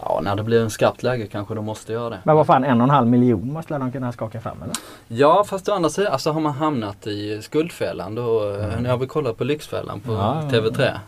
Ja, 0.00 0.20
när 0.22 0.36
det 0.36 0.42
blir 0.42 0.62
en 0.62 0.70
skarpt 0.70 1.02
läge 1.02 1.26
kanske 1.26 1.54
de 1.54 1.64
måste 1.64 1.92
göra 1.92 2.10
det. 2.10 2.18
Men 2.24 2.36
vad 2.36 2.46
fan, 2.46 2.64
en 2.64 2.80
och 2.80 2.84
en 2.84 2.90
halv 2.90 3.06
miljon 3.06 3.52
måste 3.52 3.78
de 3.78 3.92
kunna 3.92 4.12
skaka 4.12 4.40
fram 4.40 4.62
eller? 4.62 4.76
Ja, 5.08 5.44
fast 5.44 5.68
å 5.68 5.72
andra 5.72 5.90
sidan, 5.90 6.12
alltså 6.12 6.30
har 6.30 6.40
man 6.40 6.52
hamnat 6.52 7.06
i 7.06 7.42
skuldfällan 7.42 8.14
då, 8.14 8.42
mm. 8.42 8.82
när 8.82 8.90
jag 8.90 8.98
vill 8.98 9.08
kolla 9.08 9.32
på 9.32 9.44
Lyxfällan 9.44 10.00
på 10.00 10.12
ja, 10.12 10.42
TV3. 10.52 10.98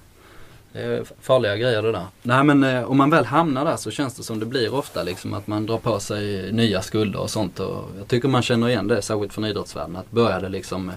Det 0.79 0.85
är 0.85 1.05
farliga 1.21 1.57
grejer 1.57 1.83
det 1.83 1.93
där. 1.93 2.07
Nej 2.23 2.45
men 2.45 2.65
eh, 2.65 2.91
om 2.91 2.97
man 2.97 3.11
väl 3.11 3.25
hamnar 3.25 3.65
där 3.65 3.77
så 3.77 3.91
känns 3.91 4.15
det 4.15 4.23
som 4.23 4.39
det 4.39 4.47
blir 4.47 4.75
ofta 4.75 5.03
liksom 5.03 5.35
att 5.35 5.47
man 5.47 5.67
drar 5.67 5.79
på 5.79 6.01
sig 6.01 6.53
nya 6.53 6.83
skulder 6.83 7.21
och 7.21 7.31
sånt. 7.31 7.61
Och 7.61 7.85
jag 7.99 8.09
tycker 8.09 8.29
man 8.29 8.43
känner 8.43 8.69
igen 8.69 8.89
det, 8.89 9.03
särskilt 9.03 9.33
från 9.33 9.45
idrottsvärlden. 9.45 9.97
Att 9.97 10.11
börjar 10.11 10.41
det 10.41 10.49
liksom 10.49 10.89
eh, 10.89 10.95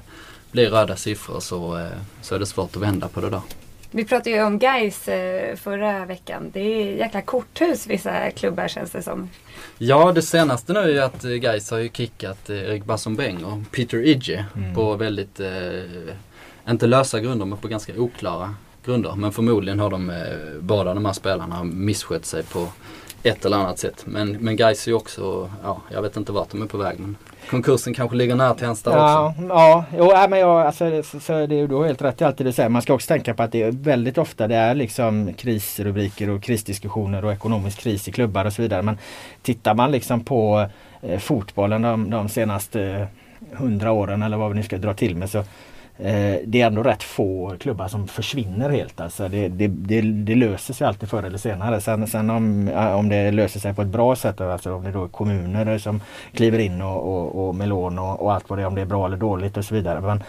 bli 0.52 0.66
röda 0.66 0.96
siffror 0.96 1.40
så, 1.40 1.78
eh, 1.78 1.86
så 2.22 2.36
är 2.36 2.40
det 2.40 2.46
svårt 2.46 2.76
att 2.76 2.82
vända 2.82 3.08
på 3.08 3.22
det 3.22 3.30
där. 3.30 3.42
Vi 3.92 4.06
pratade 4.06 4.30
ju 4.30 4.44
om 4.44 4.60
Gais 4.60 5.00
förra 5.56 6.06
veckan. 6.06 6.50
Det 6.54 6.60
är 6.60 6.96
jäkla 6.96 7.22
korthus 7.22 7.88
vissa 7.88 8.32
klubbar 8.32 8.68
känns 8.68 8.92
det 8.92 9.04
som. 9.04 9.30
Ja, 9.78 10.12
det 10.12 10.22
senaste 10.22 10.74
nu 10.74 10.80
är 10.80 10.88
ju 10.88 11.00
att 11.00 11.22
Gais 11.22 11.72
har 11.72 11.78
ju 11.78 11.90
kickat 11.90 12.50
Erik 12.50 12.86
Bassombeng 12.86 13.44
och 13.44 13.72
Peter 13.72 14.06
Idje 14.06 14.46
mm. 14.56 14.76
på 14.76 14.96
väldigt, 14.96 15.40
eh, 15.40 15.50
inte 16.70 16.88
lösa 16.88 17.20
grunder 17.20 17.46
men 17.46 17.58
på 17.58 17.68
ganska 17.68 17.94
oklara 17.98 18.56
grunder. 18.86 19.16
Men 19.16 19.32
förmodligen 19.32 19.80
har 19.80 19.90
de 19.90 20.10
eh, 20.10 20.16
båda 20.60 20.94
de 20.94 21.06
här 21.06 21.14
spelarna 21.14 21.64
misskött 21.64 22.26
sig 22.26 22.44
på 22.44 22.68
ett 23.24 23.46
eller 23.46 23.58
annat 23.58 23.80
sätt. 23.80 24.04
Men, 24.06 24.32
men 24.32 24.56
Gais 24.56 24.88
är 24.88 24.92
ju 24.92 24.98
också, 24.98 25.50
ja, 25.64 25.82
jag 25.92 26.02
vet 26.02 26.18
inte 26.18 26.32
vart 26.32 26.52
de 26.52 26.62
är 26.62 26.66
på 26.66 26.78
väg. 26.78 27.00
Men 27.00 27.16
konkursen 27.50 27.94
kanske 27.94 28.18
ligger 28.18 28.36
nära 28.36 28.54
Tensta 28.54 28.92
ja, 28.92 29.30
också. 29.30 29.44
Ja, 29.50 29.86
jo, 29.98 30.30
men 30.30 30.40
jag, 30.40 30.62
alltså, 30.62 31.04
så, 31.04 31.20
så 31.20 31.34
det 31.34 31.56
är 31.60 31.68
du 31.68 31.86
helt 31.86 32.02
rätt 32.02 32.22
i 32.22 32.24
allt 32.24 32.38
det 32.38 32.44
du 32.44 32.52
säger. 32.52 32.70
Man 32.70 32.82
ska 32.82 32.94
också 32.94 33.08
tänka 33.08 33.34
på 33.34 33.44
att 33.44 33.52
det 33.52 33.62
är 33.62 33.72
väldigt 33.72 34.18
ofta 34.18 34.48
det 34.48 34.56
är 34.56 34.76
liksom 34.76 35.34
krisrubriker 35.34 36.30
och 36.30 36.44
krisdiskussioner 36.44 37.26
och 37.26 37.34
ekonomisk 37.34 37.80
kris 37.80 38.08
i 38.08 38.12
klubbar 38.12 38.46
och 38.46 38.54
så 38.54 38.62
vidare. 38.62 38.82
Men 38.82 38.98
tittar 39.42 39.74
man 39.74 39.92
liksom 39.92 40.24
på 40.24 40.68
eh, 41.02 41.20
fotbollen 41.20 41.82
de, 41.82 42.10
de 42.10 42.30
senaste 42.30 43.08
hundra 43.52 43.92
åren 43.92 44.24
eller 44.24 44.38
vad 44.38 44.50
vi 44.50 44.56
nu 44.56 44.64
ska 44.64 44.78
dra 44.78 44.94
till 44.94 45.16
med 45.16 45.30
så 45.30 45.38
Eh, 45.38 45.46
Eh, 45.98 46.40
det 46.46 46.62
är 46.62 46.68
ändå 46.68 46.84
rätt 46.84 47.04
få 47.04 47.56
klubbar 47.60 47.88
som 47.88 48.08
försvinner 48.08 48.70
helt. 48.70 49.02
Alltså 49.02 49.28
det, 49.28 49.48
det, 49.48 49.68
det, 49.68 50.02
det, 50.02 50.36
löser 50.36 50.74
sig 50.74 50.88
alltid 50.88 51.10
förr 51.10 51.24
eller 51.24 51.38
senare. 51.38 51.82
Sen, 51.82 52.08
sen 52.08 52.30
om, 52.30 52.68
eh, 52.68 52.94
om 52.94 53.10
det 53.10 53.32
löser 53.32 53.60
sig 53.60 53.74
på 53.74 53.82
ett 53.82 53.88
bra 53.88 54.16
sätt, 54.16 54.42
alltså 54.42 54.76
om 54.76 54.84
det 54.84 54.92
då 54.92 55.04
är 55.04 55.08
kommuner 55.08 55.78
som 55.78 56.02
kliver 56.34 56.60
in 56.60 56.82
och, 56.82 56.98
och, 56.98 57.48
och 57.48 57.56
med 57.56 57.68
lån 57.68 58.00
och, 58.00 58.22
och, 58.22 58.34
allt 58.34 58.50
vad 58.50 58.60
det 58.60 58.64
är, 58.64 58.68
om 58.68 58.76
det 58.76 58.82
är 58.82 58.86
bra 58.86 59.06
eller 59.06 59.18
dåligt 59.18 59.58
och 59.58 59.66
så 59.66 59.74
vidare. 59.76 60.02
Men 60.02 60.24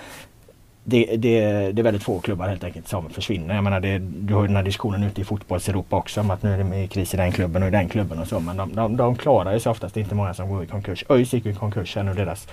det, 0.84 1.16
det, 1.16 1.40
det 1.72 1.80
är 1.80 1.84
väldigt 1.84 2.02
få 2.02 2.20
klubbar 2.20 2.48
helt 2.48 2.64
enkelt 2.64 2.88
som 2.88 3.10
försvinner. 3.10 3.54
Jag 3.54 3.64
menar 3.64 3.80
det, 3.80 3.98
du 3.98 4.34
har 4.34 4.42
ju 4.42 4.46
den 4.46 4.56
här 4.56 4.62
diskussionen 4.62 5.02
ute 5.02 5.20
i 5.20 5.24
fotbolls-Europa 5.24 5.96
också 5.96 6.20
om 6.20 6.30
att 6.30 6.42
nu 6.42 6.54
är 6.54 6.64
det 6.64 6.86
kris 6.86 7.14
i 7.14 7.16
den 7.16 7.32
klubben 7.32 7.62
och 7.62 7.68
i 7.68 7.72
den 7.72 7.88
klubben 7.88 8.18
och 8.18 8.28
så. 8.28 8.40
Men 8.40 8.56
de, 8.56 8.74
de, 8.74 8.96
de 8.96 9.16
klarar 9.16 9.58
sig 9.58 9.70
oftast. 9.70 9.94
Det 9.94 10.00
är 10.00 10.02
inte 10.02 10.14
många 10.14 10.34
som 10.34 10.50
går 10.50 10.64
i 10.64 10.66
konkurs. 10.66 11.04
ÖIS 11.08 11.32
gick 11.32 11.46
i 11.46 11.54
konkurs 11.54 11.96
här 11.96 12.02
nu 12.02 12.14
deras 12.14 12.48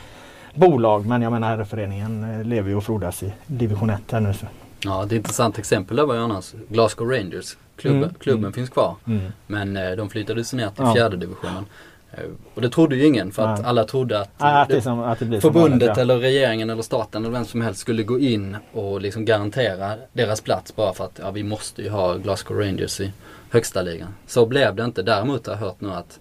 bolag. 0.56 1.06
Men 1.06 1.22
jag 1.22 1.32
menar 1.32 1.64
föreningen 1.64 2.40
eh, 2.40 2.44
lever 2.44 2.70
ju 2.70 2.76
och 2.76 2.84
frodas 2.84 3.24
i 3.24 3.34
division 3.48 3.90
1 3.90 4.02
här 4.12 4.20
nu. 4.20 4.34
Så. 4.34 4.46
Ja, 4.84 5.06
ett 5.06 5.12
intressant 5.12 5.58
exempel 5.58 5.98
där 5.98 6.06
var 6.06 6.16
ju 6.16 6.22
annars 6.22 6.54
Glasgow 6.70 7.12
Rangers. 7.12 7.58
Klubben, 7.76 8.04
mm. 8.04 8.16
klubben 8.20 8.44
mm. 8.44 8.54
finns 8.54 8.70
kvar. 8.70 8.96
Mm. 9.08 9.32
Men 9.48 9.78
eh, 9.78 9.92
de 9.92 10.10
flyttades 10.10 10.54
ner 10.54 10.70
till 10.70 10.84
ja. 10.84 10.94
fjärde 10.94 11.18
divisionen. 11.18 11.66
Eh, 12.12 12.24
och 12.54 12.62
det 12.62 12.70
trodde 12.70 12.96
ju 12.96 13.06
ingen 13.06 13.32
för 13.32 13.48
att 13.48 13.66
alla 13.66 13.84
trodde 13.84 14.20
att, 14.20 14.30
ja, 14.38 14.62
att, 14.62 14.70
det, 14.70 14.82
som, 14.82 15.00
att 15.00 15.20
det 15.20 15.42
förbundet 15.42 15.72
vanligt, 15.72 15.88
ja. 15.88 16.02
eller 16.02 16.18
regeringen 16.18 16.70
eller 16.70 16.84
staten 16.84 17.26
eller 17.26 17.34
vem 17.34 17.46
som 17.46 17.62
helst 17.62 17.80
skulle 17.80 18.04
gå 18.04 18.20
in 18.20 18.58
och 18.74 19.02
liksom 19.02 19.26
garantera 19.26 19.96
deras 20.14 20.42
plats 20.42 20.76
bara 20.76 20.94
för 20.94 21.06
att 21.06 21.20
ja, 21.22 21.32
vi 21.32 21.44
måste 21.44 21.82
ju 21.82 21.90
ha 21.90 22.16
Glasgow 22.16 22.58
Rangers 22.58 23.00
i 23.00 23.12
högsta 23.50 23.82
ligan. 23.82 24.16
Så 24.28 24.46
blev 24.46 24.76
det 24.76 24.84
inte. 24.84 25.04
Däremot 25.04 25.48
har 25.48 25.54
jag 25.54 25.60
hört 25.60 25.82
nu 25.82 25.92
att 25.92 26.20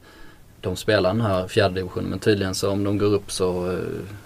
de 0.60 0.76
spelar 0.76 1.10
den 1.10 1.20
här 1.20 1.48
fjärde 1.48 1.74
divisionen 1.74 2.10
men 2.10 2.18
tydligen 2.18 2.54
så 2.54 2.70
om 2.70 2.84
de 2.84 2.98
går 2.98 3.06
upp 3.06 3.32
så, 3.32 3.70
eh, 3.70 3.78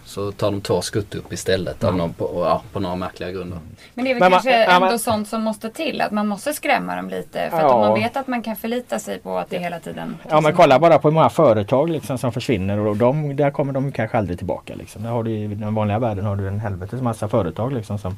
så 0.05 0.33
tar 0.33 0.51
de 0.51 0.61
två 0.61 0.81
skutt 0.81 1.15
upp 1.15 1.33
istället 1.33 1.83
mm. 1.83 1.97
någon, 1.97 2.13
på, 2.13 2.31
ja, 2.35 2.63
på 2.73 2.81
några 2.81 2.97
märkliga 2.97 3.31
grunder. 3.31 3.59
Men 3.95 4.05
det 4.05 4.11
är 4.11 4.15
väl 4.15 4.21
men 4.21 4.31
kanske 4.31 4.67
man, 4.67 4.75
ändå 4.75 4.87
man, 4.87 4.99
sånt 4.99 5.29
som 5.29 5.43
måste 5.43 5.71
till, 5.71 6.01
att 6.01 6.11
man 6.11 6.29
måste 6.29 6.53
skrämma 6.53 6.97
dem 6.97 7.09
lite. 7.09 7.51
För 7.51 7.59
ja. 7.59 7.67
att 7.67 7.73
om 7.73 7.81
man 7.81 7.95
vet 7.95 8.17
att 8.17 8.27
man 8.27 8.43
kan 8.43 8.57
förlita 8.57 8.99
sig 8.99 9.19
på 9.19 9.39
att 9.39 9.51
det 9.51 9.59
hela 9.59 9.79
tiden... 9.79 10.17
Ja 10.31 10.41
men 10.41 10.57
kolla 10.57 10.79
bara 10.79 10.99
på 10.99 11.09
hur 11.09 11.15
många 11.15 11.31
företag 11.31 11.91
liksom 11.91 12.19
som 12.19 12.33
försvinner 12.33 12.79
och 12.79 12.97
de, 12.97 13.37
där 13.37 13.51
kommer 13.51 13.73
de 13.73 13.93
kanske 13.93 14.19
aldrig 14.19 14.39
tillbaka. 14.39 14.75
Liksom. 14.75 15.03
Där 15.03 15.11
har 15.11 15.23
du, 15.23 15.31
I 15.31 15.47
den 15.47 15.75
vanliga 15.75 15.99
världen 15.99 16.25
har 16.25 16.37
du 16.37 16.49
en 16.49 16.61
helvetes 16.61 17.01
massa 17.01 17.29
företag 17.29 17.73
liksom 17.73 17.99
som 17.99 18.17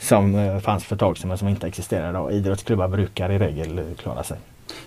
som 0.00 0.34
eh, 0.34 0.58
fanns 0.58 0.84
för 0.84 0.94
ett 0.94 1.00
tag 1.00 1.18
sedan 1.18 1.28
men 1.28 1.38
som 1.38 1.48
inte 1.48 1.66
existerar 1.66 2.10
idag. 2.10 2.32
Idrottsklubbar 2.32 2.88
brukar 2.88 3.30
i 3.30 3.38
regel 3.38 3.94
klara 3.98 4.24
sig. 4.24 4.38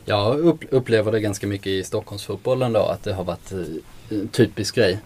Jag 0.05 0.39
upplever 0.69 1.11
det 1.11 1.19
ganska 1.19 1.47
mycket 1.47 1.67
i 1.67 1.83
Stockholmsfotbollen 1.83 2.73
då 2.73 2.79
att 2.79 3.03
det 3.03 3.13
har 3.13 3.23
varit 3.23 3.51
en 3.51 3.81
eh, 4.09 4.17
typisk 4.31 4.75
grej. 4.75 4.99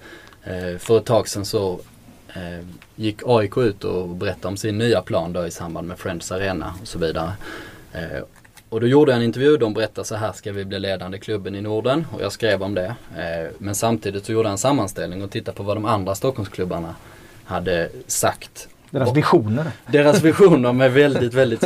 Eh, 0.44 0.78
för 0.78 0.98
ett 0.98 1.06
tag 1.06 1.28
sedan 1.28 1.46
så 1.46 1.80
eh, 2.36 2.66
gick 2.96 3.20
AIK 3.26 3.58
ut 3.58 3.84
och 3.84 4.10
berättade 4.10 4.48
om 4.48 4.58
sin 4.58 4.78
nya 4.78 5.02
plan 5.02 5.34
då 5.34 5.48
i 5.48 5.52
samband 5.52 5.88
med 5.88 6.00
Friends 6.00 6.32
Arena 6.32 6.74
och 6.82 6.88
så 6.88 7.00
vidare. 7.00 7.32
Och 8.70 8.82
då 8.82 8.88
gjorde 8.88 9.12
jag 9.12 9.18
en 9.18 9.26
intervju, 9.26 9.58
de 9.58 9.74
berättade 9.74 10.08
så 10.08 10.16
här 10.16 10.32
ska 10.32 10.52
vi 10.52 10.66
bli 10.66 10.80
ledande 10.80 11.18
klubben 11.18 11.56
i 11.56 11.62
Norden 11.62 12.08
och 12.14 12.22
jag 12.22 12.32
skrev 12.32 12.64
om 12.64 12.74
det. 12.74 12.96
Men 13.58 13.76
samtidigt 13.76 14.26
så 14.26 14.32
gjorde 14.32 14.48
jag 14.48 14.52
en 14.52 14.58
sammanställning 14.58 15.24
och 15.24 15.32
tittade 15.32 15.58
på 15.58 15.64
vad 15.64 15.78
de 15.78 15.86
andra 15.86 16.16
Stockholmsklubbarna 16.16 16.96
hade 17.44 17.90
sagt. 18.08 18.68
Deras 18.90 19.16
visioner? 19.16 19.72
Deras 19.88 20.22
visioner 20.22 20.74
med 20.74 20.94
väldigt, 20.94 21.34
väldigt 21.34 21.64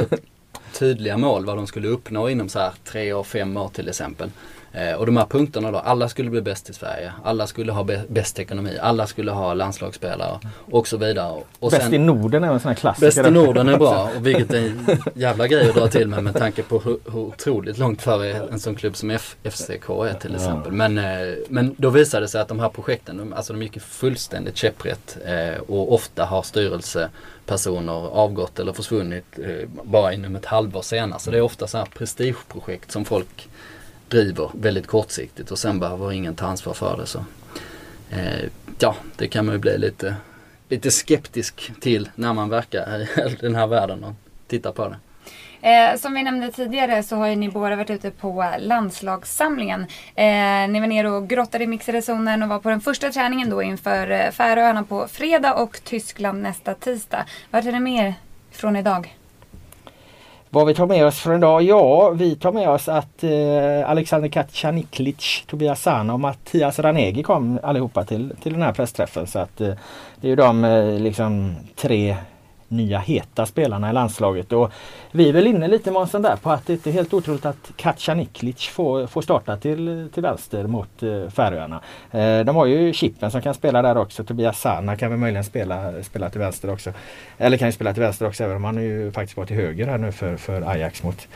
tydliga 0.74 1.18
mål 1.18 1.46
vad 1.46 1.58
de 1.58 1.68
skulle 1.68 1.88
uppnå 1.88 2.30
inom 2.30 2.50
så 2.50 2.60
här 2.60 2.74
tre 2.84 3.14
år, 3.14 3.24
fem 3.24 3.58
år 3.58 3.70
till 3.70 3.90
exempel. 3.90 4.32
Eh, 4.74 4.94
och 4.94 5.06
de 5.06 5.18
här 5.18 5.26
punkterna 5.26 5.72
då, 5.72 5.78
alla 5.78 6.10
skulle 6.10 6.30
bli 6.30 6.42
bäst 6.42 6.70
i 6.70 6.74
Sverige, 6.74 7.14
alla 7.24 7.48
skulle 7.48 7.72
ha 7.72 7.88
bäst 8.08 8.40
ekonomi, 8.40 8.78
alla 8.82 9.08
skulle 9.08 9.32
ha 9.32 9.54
landslagsspelare 9.54 10.40
och 10.72 10.88
så 10.88 10.98
vidare. 10.98 11.42
Och 11.60 11.72
bäst 11.72 11.84
sen, 11.84 11.94
i 11.94 11.98
Norden 11.98 12.44
är 12.44 12.54
en 12.54 12.60
sån 12.60 12.70
här 12.70 12.76
klassiker. 12.76 13.08
Bäst 13.08 13.18
i 13.18 13.32
Norden 13.32 13.70
är 13.70 13.78
bra, 13.78 14.10
och 14.18 14.28
vilket 14.28 14.54
är 14.54 14.58
en 14.58 14.88
jävla 15.16 15.48
grej 15.48 15.70
att 15.70 15.76
dra 15.76 15.88
till 15.88 16.08
med 16.08 16.24
med 16.24 16.36
tanke 16.36 16.64
på 16.64 16.80
hur, 16.80 16.98
hur 17.06 17.20
otroligt 17.20 17.78
långt 17.78 18.02
före 18.02 18.48
en 18.52 18.60
sån 18.60 18.76
klubb 18.76 18.96
som 18.96 19.10
F, 19.10 19.36
FCK 19.44 19.90
är 19.90 20.14
till 20.14 20.36
exempel. 20.36 20.72
Men, 20.72 20.98
eh, 20.98 21.36
men 21.48 21.76
då 21.78 21.90
visade 21.90 22.24
det 22.24 22.28
sig 22.28 22.42
att 22.42 22.48
de 22.48 22.60
här 22.60 22.70
projekten, 22.70 23.18
de, 23.18 23.34
alltså 23.34 23.54
de 23.54 23.62
gick 23.62 23.82
fullständigt 23.82 24.58
käpprätt 24.58 25.18
eh, 25.26 25.62
och 25.62 25.94
ofta 25.94 26.26
har 26.26 26.42
styrelsepersoner 26.42 27.94
avgått 27.94 28.60
eller 28.60 28.74
försvunnit 28.74 29.40
bara 29.84 30.14
inom 30.14 30.36
ett 30.36 30.46
halvår 30.46 30.82
senare. 30.82 31.20
Så 31.20 31.32
det 31.32 31.38
är 31.38 31.42
ofta 31.42 31.68
så 31.68 31.78
här 31.78 31.86
prestigeprojekt 31.86 32.92
som 32.92 33.06
folk 33.06 33.50
driver 34.10 34.52
väldigt 34.54 34.88
kortsiktigt 34.88 35.52
och 35.52 35.60
sen 35.60 35.80
behöver 35.80 36.12
ingen 36.12 36.36
ta 36.36 36.46
ansvar 36.46 36.74
för 36.74 36.98
det. 36.98 37.06
Så. 37.06 37.26
Eh, 38.10 38.50
ja, 38.80 38.96
det 39.16 39.28
kan 39.28 39.46
man 39.46 39.56
ju 39.56 39.60
bli 39.60 39.78
lite, 39.78 40.16
lite 40.70 40.92
skeptisk 40.92 41.72
till 41.82 42.10
när 42.16 42.34
man 42.34 42.50
verkar 42.50 43.02
i 43.02 43.36
den 43.42 43.56
här 43.56 43.68
världen 43.68 44.04
och 44.04 44.14
tittar 44.48 44.72
på 44.72 44.90
det. 44.90 44.98
Eh, 45.62 45.98
som 45.98 46.14
vi 46.14 46.24
nämnde 46.24 46.52
tidigare 46.52 47.04
så 47.04 47.16
har 47.16 47.28
ju 47.28 47.36
ni 47.36 47.50
båda 47.50 47.76
varit 47.76 47.90
ute 47.90 48.12
på 48.12 48.54
landslagssamlingen. 48.60 49.82
Eh, 50.16 50.70
ni 50.70 50.80
var 50.80 50.88
nere 50.88 51.10
och 51.10 51.28
grottade 51.28 51.64
i 51.64 51.68
mixade 51.68 52.02
zonen 52.02 52.44
och 52.44 52.50
var 52.50 52.60
på 52.60 52.70
den 52.70 52.82
första 52.82 53.12
träningen 53.12 53.50
då 53.50 53.64
inför 53.64 54.12
eh, 54.12 54.32
Färöarna 54.32 54.84
på 54.84 55.08
fredag 55.08 55.54
och 55.54 55.84
Tyskland 55.84 56.42
nästa 56.42 56.74
tisdag. 56.74 57.26
Vad 57.52 57.68
är 57.68 57.72
det 57.72 57.80
mer 57.80 58.14
från 58.52 58.76
idag? 58.76 59.19
Vad 60.52 60.68
vi 60.68 60.74
tar 60.74 60.88
med 60.88 61.06
oss 61.06 61.20
för 61.20 61.32
en 61.34 61.40
dag? 61.40 61.62
Ja, 61.62 62.10
vi 62.10 62.36
tar 62.36 62.52
med 62.52 62.70
oss 62.70 62.90
att 62.90 63.24
eh, 63.24 63.90
Alexander 63.90 64.30
Kacaniklic, 64.30 65.44
Tobias 65.48 65.82
Sana 65.82 66.14
och 66.14 66.20
Mattias 66.20 66.80
Ranegi 66.80 67.24
kom 67.24 67.60
allihopa 67.64 68.04
till, 68.04 68.34
till 68.44 68.54
den 68.54 68.62
här 68.62 68.74
pressträffen. 68.74 69.28
Så 69.28 69.40
att 69.40 69.62
eh, 69.62 69.74
det 70.22 70.28
är 70.28 70.30
ju 70.30 70.36
de 70.36 70.64
eh, 70.64 71.00
liksom 71.00 71.56
tre 71.76 72.16
nya 72.70 73.00
heta 73.00 73.46
spelarna 73.46 73.90
i 73.90 73.94
landslaget. 73.94 74.52
Och 74.52 74.72
vi 75.12 75.30
är 75.30 75.34
väl 75.34 75.48
inne 75.48 75.68
lite 75.68 75.92
Månsson 75.92 76.22
där 76.22 76.36
på 76.36 76.52
att 76.52 76.68
det 76.68 76.88
är 76.88 76.92
helt 76.92 77.14
otroligt 77.14 77.46
att 77.46 77.72
Katja 77.76 78.14
Niklic 78.14 78.68
får, 78.68 79.08
får 79.08 79.22
starta 79.22 79.58
till, 79.58 80.10
till 80.14 80.24
vänster 80.24 80.68
mot 80.68 81.04
eh, 81.04 81.30
Färöarna. 81.30 81.82
Eh, 82.12 82.40
de 82.40 82.56
har 82.56 82.66
ju 82.66 82.94
Chippen 82.94 83.32
som 83.32 83.42
kan 83.42 83.54
spela 83.54 83.82
där 83.82 83.98
också. 83.98 84.24
Tobias 84.24 84.62
Sana 84.62 84.96
kan 84.96 85.10
väl 85.10 85.20
möjligen 85.20 85.44
spela, 85.44 86.04
spela 86.04 86.30
till 86.30 86.40
vänster 86.40 86.72
också. 86.72 86.94
Eller 87.38 87.58
kan 87.58 87.68
ju 87.68 87.72
spela 87.72 87.94
till 87.94 88.04
vänster 88.04 88.28
också 88.28 88.44
även 88.44 88.56
om 88.56 88.64
han 88.64 88.84
ju 88.84 89.12
faktiskt 89.12 89.38
var 89.38 89.46
till 89.46 89.56
höger 89.56 89.88
här 89.88 89.98
nu 89.98 90.12
för, 90.12 90.38
för 90.38 90.62
Ajax 90.62 91.04
mot, 91.04 91.28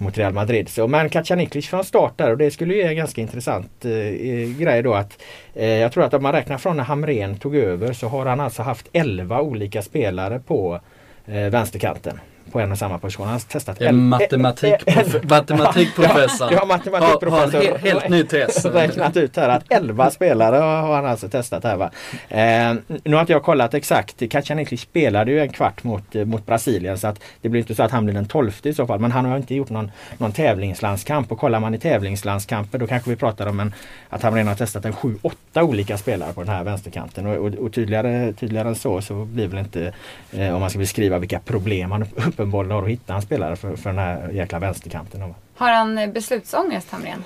mot 0.00 0.18
Real 0.18 0.32
Madrid. 0.32 0.68
Så, 0.68 0.88
men 0.88 1.08
Kacaniklic 1.08 1.68
från 1.68 1.84
start 1.84 2.18
där 2.18 2.30
och 2.30 2.38
det 2.38 2.50
skulle 2.50 2.74
ju 2.74 2.80
ge 2.80 2.86
en 2.86 2.96
ganska 2.96 3.20
intressant 3.20 3.84
eh, 3.84 4.58
grej 4.58 4.82
då 4.82 4.94
att 4.94 5.22
eh, 5.54 5.68
jag 5.68 5.92
tror 5.92 6.04
att 6.04 6.14
om 6.14 6.22
man 6.22 6.32
räknar 6.32 6.58
från 6.58 6.76
när 6.76 6.84
Hamren 6.84 7.38
tog 7.38 7.56
över 7.56 7.92
så 7.92 8.08
har 8.08 8.26
han 8.26 8.40
alltså 8.40 8.62
haft 8.62 8.88
11 8.92 9.40
olika 9.40 9.82
spelare 9.82 10.38
på 10.38 10.80
eh, 11.26 11.34
vänsterkanten 11.34 12.20
på 12.50 12.60
en 12.60 12.72
och 12.72 12.78
samma 12.78 12.98
position. 12.98 13.26
Han 13.26 13.32
har 13.32 13.40
testat 13.40 13.80
en 13.80 14.08
matematikprofessor. 14.08 15.20
matematikprofessor. 15.28 16.52
Ja, 16.60 16.64
matematikprofessor. 16.64 17.58
Har, 17.58 17.70
har 17.70 17.78
helt 17.78 18.08
ny 18.08 18.24
tes. 18.24 18.64
räknat 18.64 19.16
ut 19.16 19.36
här 19.36 19.48
att 19.48 19.64
11 19.68 20.10
spelare 20.10 20.56
har 20.56 20.94
han 20.94 21.06
alltså 21.06 21.28
testat 21.28 21.64
här. 21.64 21.76
Va? 21.76 21.90
Eh, 22.28 22.98
nu 23.04 23.14
har 23.14 23.20
inte 23.20 23.32
jag 23.32 23.42
kollat 23.42 23.74
exakt. 23.74 24.30
Kacaniklic 24.30 24.80
spelade 24.80 25.30
ju 25.30 25.40
en 25.40 25.48
kvart 25.48 25.84
mot, 25.84 26.14
mot 26.14 26.46
Brasilien 26.46 26.98
så 26.98 27.06
att 27.06 27.20
det 27.40 27.48
blir 27.48 27.60
inte 27.60 27.74
så 27.74 27.82
att 27.82 27.90
han 27.90 28.04
blir 28.04 28.14
den 28.14 28.26
tolfte 28.26 28.68
i 28.68 28.74
så 28.74 28.86
fall. 28.86 29.00
Men 29.00 29.12
han 29.12 29.24
har 29.24 29.36
inte 29.36 29.54
gjort 29.54 29.70
någon, 29.70 29.90
någon 30.18 30.32
tävlingslandskamp 30.32 31.32
och 31.32 31.38
kollar 31.38 31.60
man 31.60 31.74
i 31.74 31.78
tävlingslandskamper 31.78 32.78
då 32.78 32.86
kanske 32.86 33.10
vi 33.10 33.16
pratar 33.16 33.46
om 33.46 33.60
en, 33.60 33.74
att 34.08 34.22
han 34.22 34.34
redan 34.34 34.48
har 34.48 34.54
testat 34.54 34.84
en 34.84 34.92
7-8 34.92 35.60
olika 35.60 35.98
spelare 35.98 36.32
på 36.32 36.40
den 36.40 36.54
här 36.54 36.64
vänsterkanten. 36.64 37.26
Och, 37.26 37.36
och, 37.36 37.54
och 37.54 37.72
tydligare, 37.72 38.32
tydligare 38.32 38.68
än 38.68 38.74
så 38.74 39.00
så 39.00 39.24
blir 39.24 39.48
väl 39.48 39.58
inte 39.58 39.92
eh, 40.32 40.54
om 40.54 40.60
man 40.60 40.70
ska 40.70 40.78
beskriva 40.78 41.18
vilka 41.18 41.38
problem 41.38 41.90
han 41.90 42.06
uppenbarligen 42.40 42.76
har 42.76 42.82
att 42.82 42.88
hitta 42.88 43.14
en 43.14 43.22
spelare 43.22 43.56
för, 43.56 43.76
för 43.76 43.90
den 43.90 43.98
här 43.98 44.30
jäkla 44.30 44.58
vänsterkanten. 44.58 45.34
Har 45.56 45.72
han 45.72 46.12
beslutsångest 46.12 46.90
Hamrén? 46.90 47.24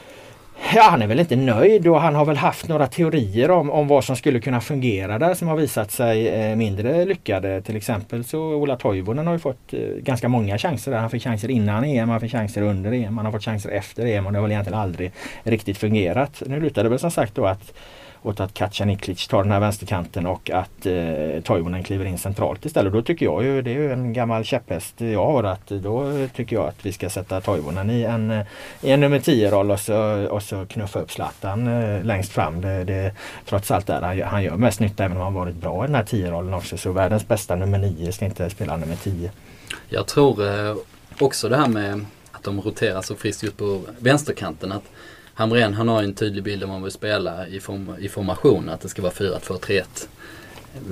Ja, 0.75 0.83
han 0.83 1.03
är 1.03 1.07
väl 1.07 1.21
inte 1.21 1.37
nöjd 1.37 1.87
och 1.87 2.01
han 2.01 2.15
har 2.15 2.25
väl 2.25 2.37
haft 2.37 2.69
några 2.69 2.87
teorier 2.87 3.51
om, 3.51 3.71
om 3.71 3.89
vad 3.89 4.05
som 4.05 4.17
skulle 4.17 4.41
kunna 4.41 4.61
fungera 4.61 5.19
där 5.19 5.35
som 5.35 5.49
har 5.49 5.57
visat 5.57 5.91
sig 5.91 6.29
eh, 6.29 6.57
mindre 6.57 7.05
lyckade. 7.05 7.63
Till 7.63 7.77
exempel 7.77 8.25
så 8.25 8.41
Ola 8.41 8.77
Toivonen 8.77 9.27
har 9.27 9.35
ju 9.35 9.39
fått 9.39 9.73
eh, 9.73 9.81
ganska 9.81 10.29
många 10.29 10.59
chanser 10.59 10.91
där. 10.91 10.99
Han 10.99 11.11
fick 11.11 11.23
chanser 11.23 11.51
innan 11.51 11.85
EM, 11.85 12.09
han 12.09 12.21
fick 12.21 12.33
chanser 12.33 12.63
under 12.63 12.93
EM, 12.93 13.17
han 13.17 13.27
har 13.27 13.33
fått 13.33 13.45
chanser 13.45 13.71
efter 13.71 14.07
EM 14.07 14.27
och 14.27 14.33
det 14.33 14.39
har 14.39 14.43
väl 14.43 14.53
egentligen 14.53 14.79
aldrig 14.79 15.13
riktigt 15.43 15.79
fungerat. 15.79 16.43
Nu 16.47 16.61
lutar 16.61 16.83
det 16.83 16.89
väl 16.89 16.99
som 16.99 17.11
sagt 17.11 17.35
då 17.35 17.47
att 17.47 17.73
åt 18.25 18.41
att 18.41 18.55
Kacaniklic 18.55 19.29
tar 19.29 19.43
den 19.43 19.53
här 19.53 19.61
vänsterkanten 19.61 20.27
och 20.27 20.51
att 20.51 20.87
eh, 20.87 21.43
Toivonen 21.45 21.83
kliver 21.83 22.05
in 22.05 22.19
centralt 22.19 22.65
istället. 22.65 22.93
Då 22.93 23.03
tycker 23.03 23.27
jag 23.27 23.45
ju, 23.45 23.63
det 23.63 23.71
är 23.71 23.75
ju 23.75 23.93
en 23.93 24.13
gammal 24.13 24.45
käpphäst 24.45 25.01
jag 25.01 25.27
har, 25.27 25.45
att 25.45 25.67
då 25.67 26.29
tycker 26.35 26.57
jag 26.57 26.69
att 26.69 26.87
vi 26.87 26.93
ska 26.93 27.11
sätta 27.11 27.41
Toivonen 27.41 27.91
i 27.91 28.03
en, 28.03 28.31
eh, 28.31 28.47
i 28.81 28.91
en 28.91 29.01
nummer 29.01 29.19
10-roll 29.19 29.71
och 29.71 29.81
så, 29.81 30.27
och 30.31 30.43
så 30.43 30.67
knuffa 30.67 31.01
upp 31.01 31.11
Zlatan 31.11 31.67
eh, 31.67 32.05
längst 32.05 32.33
fram. 32.33 32.61
Det, 32.61 32.85
det, 32.85 33.13
trots 33.47 33.71
allt 33.71 33.87
där, 33.87 34.01
han, 34.01 34.23
han 34.23 34.43
gör 34.43 34.57
mest 34.57 34.81
nytta 34.81 35.05
även 35.05 35.17
om 35.17 35.23
han 35.23 35.35
varit 35.35 35.57
bra 35.57 35.85
i 35.85 35.87
den 35.87 35.95
här 35.95 36.05
10-rollen 36.05 36.55
också. 36.55 36.77
Så 36.77 36.93
världens 36.93 37.29
bästa 37.29 37.57
nummer 37.57 37.79
9 37.79 38.13
ska 38.13 38.25
inte 38.25 38.51
spela 38.51 38.77
nummer 38.77 38.97
10. 38.97 39.31
Jag 39.89 40.07
tror 40.07 40.47
eh, 40.47 40.77
också 41.21 41.49
det 41.49 41.57
här 41.57 41.69
med 41.69 42.05
att 42.33 42.43
de 42.43 42.61
roterar 42.61 43.03
så 43.03 43.15
friskt 43.15 43.45
ut 43.45 43.57
på 43.57 43.81
vänsterkanten. 43.99 44.73
Att 44.73 44.85
Hamrén 45.35 45.75
han 45.75 45.89
har 45.89 46.03
en 46.03 46.15
tydlig 46.15 46.45
bild 46.45 46.65
om 46.65 46.71
man 46.71 46.83
vill 46.83 46.93
spela 46.93 47.47
i, 47.49 47.61
form, 47.61 47.95
i 47.99 48.09
formation, 48.09 48.69
att 48.69 48.81
det 48.81 48.89
ska 48.89 49.03
vara 49.03 49.13
4-2-3-1. 49.13 49.83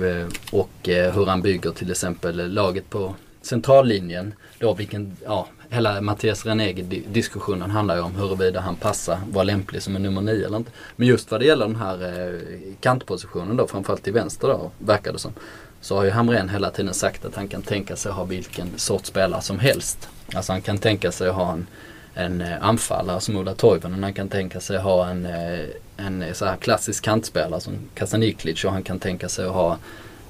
Eh, 0.01 0.27
och 0.51 0.89
eh, 0.89 1.13
hur 1.13 1.25
han 1.25 1.41
bygger 1.41 1.71
till 1.71 1.91
exempel 1.91 2.53
laget 2.53 2.89
på 2.89 3.15
centrallinjen. 3.41 4.33
Då 4.59 4.73
vilken, 4.73 5.17
ja, 5.25 5.47
hela 5.69 6.01
Mattias 6.01 6.45
Renegi-diskussionen 6.45 7.71
handlar 7.71 7.95
ju 7.95 8.01
om 8.01 8.15
huruvida 8.15 8.59
han 8.59 8.75
passar, 8.75 9.19
var 9.31 9.43
lämplig 9.43 9.81
som 9.81 9.95
en 9.95 10.03
nummer 10.03 10.21
9 10.21 10.45
eller 10.45 10.57
inte. 10.57 10.71
Men 10.95 11.07
just 11.07 11.31
vad 11.31 11.41
det 11.41 11.45
gäller 11.45 11.67
den 11.67 11.75
här 11.75 12.03
eh, 12.03 12.73
kantpositionen 12.79 13.57
då, 13.57 13.67
framförallt 13.67 14.03
till 14.03 14.13
vänster 14.13 14.47
då, 14.47 14.71
verkar 14.77 15.13
det 15.13 15.19
som. 15.19 15.33
Så 15.81 15.95
har 15.95 16.03
ju 16.03 16.09
Hamrén 16.09 16.49
hela 16.49 16.71
tiden 16.71 16.93
sagt 16.93 17.25
att 17.25 17.35
han 17.35 17.47
kan 17.47 17.61
tänka 17.61 17.95
sig 17.95 18.09
att 18.09 18.15
ha 18.15 18.23
vilken 18.23 18.67
sorts 18.75 19.09
spelare 19.09 19.41
som 19.41 19.59
helst. 19.59 20.09
Alltså 20.33 20.51
han 20.51 20.61
kan 20.61 20.77
tänka 20.77 21.11
sig 21.11 21.29
att 21.29 21.35
ha 21.35 21.53
en 21.53 21.67
en 22.13 22.41
eh, 22.41 22.63
anfallare 22.63 23.19
som 23.19 23.37
Ola 23.37 23.53
Toivonen. 23.53 24.03
Han 24.03 24.13
kan 24.13 24.29
tänka 24.29 24.59
sig 24.59 24.77
ha 24.77 25.07
en, 25.07 25.25
eh, 25.25 25.59
en 25.97 26.21
eh, 26.21 26.33
så 26.33 26.45
här 26.45 26.55
klassisk 26.55 27.03
kantspelare 27.03 27.61
som 27.61 27.73
Kasaniklic 27.93 28.65
och 28.65 28.71
han 28.71 28.83
kan 28.83 28.99
tänka 28.99 29.29
sig 29.29 29.45
att 29.45 29.53
ha 29.53 29.77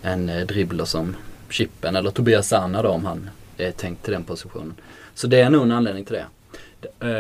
en 0.02 0.32
dribbler 0.48 0.86
som 0.86 1.16
Chippen 1.50 1.96
eller 1.96 2.12
Tobias 2.12 2.48
Sanna 2.48 2.82
då 2.82 2.90
om 2.90 3.06
han 3.06 3.30
är 3.58 3.72
tänkt 3.72 4.04
till 4.04 4.14
den 4.14 4.24
positionen. 4.24 4.74
Så 5.14 5.28
det 5.28 5.40
är 5.40 5.50
nog 5.50 5.64
en 5.64 5.72
anledning 5.72 6.06
till 6.06 6.16
det. 6.16 6.26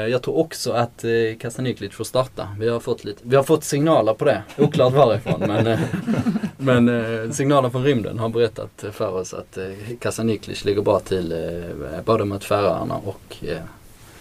Jag 0.09 0.21
tror 0.21 0.37
också 0.37 0.71
att 0.71 1.05
Kasaniklic 1.39 1.93
får 1.93 2.03
starta. 2.03 2.47
Vi 2.59 2.69
har 2.69 2.79
fått, 2.79 3.03
lite, 3.03 3.21
vi 3.23 3.35
har 3.35 3.43
fått 3.43 3.63
signaler 3.63 4.13
på 4.13 4.25
det. 4.25 4.43
Oklart 4.57 4.93
varifrån 4.93 5.39
men, 5.47 5.79
men 6.57 7.33
signaler 7.33 7.69
från 7.69 7.83
rymden 7.83 8.19
har 8.19 8.29
berättat 8.29 8.85
för 8.91 9.13
oss 9.13 9.33
att 9.33 9.57
Kasaniklic 9.99 10.65
ligger 10.65 10.81
bra 10.81 10.99
till 10.99 11.33
både 12.05 12.25
mot 12.25 12.43
Färöarna 12.43 12.95
och 12.95 13.43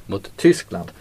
mot 0.07 0.37
Tyskland. 0.37 0.93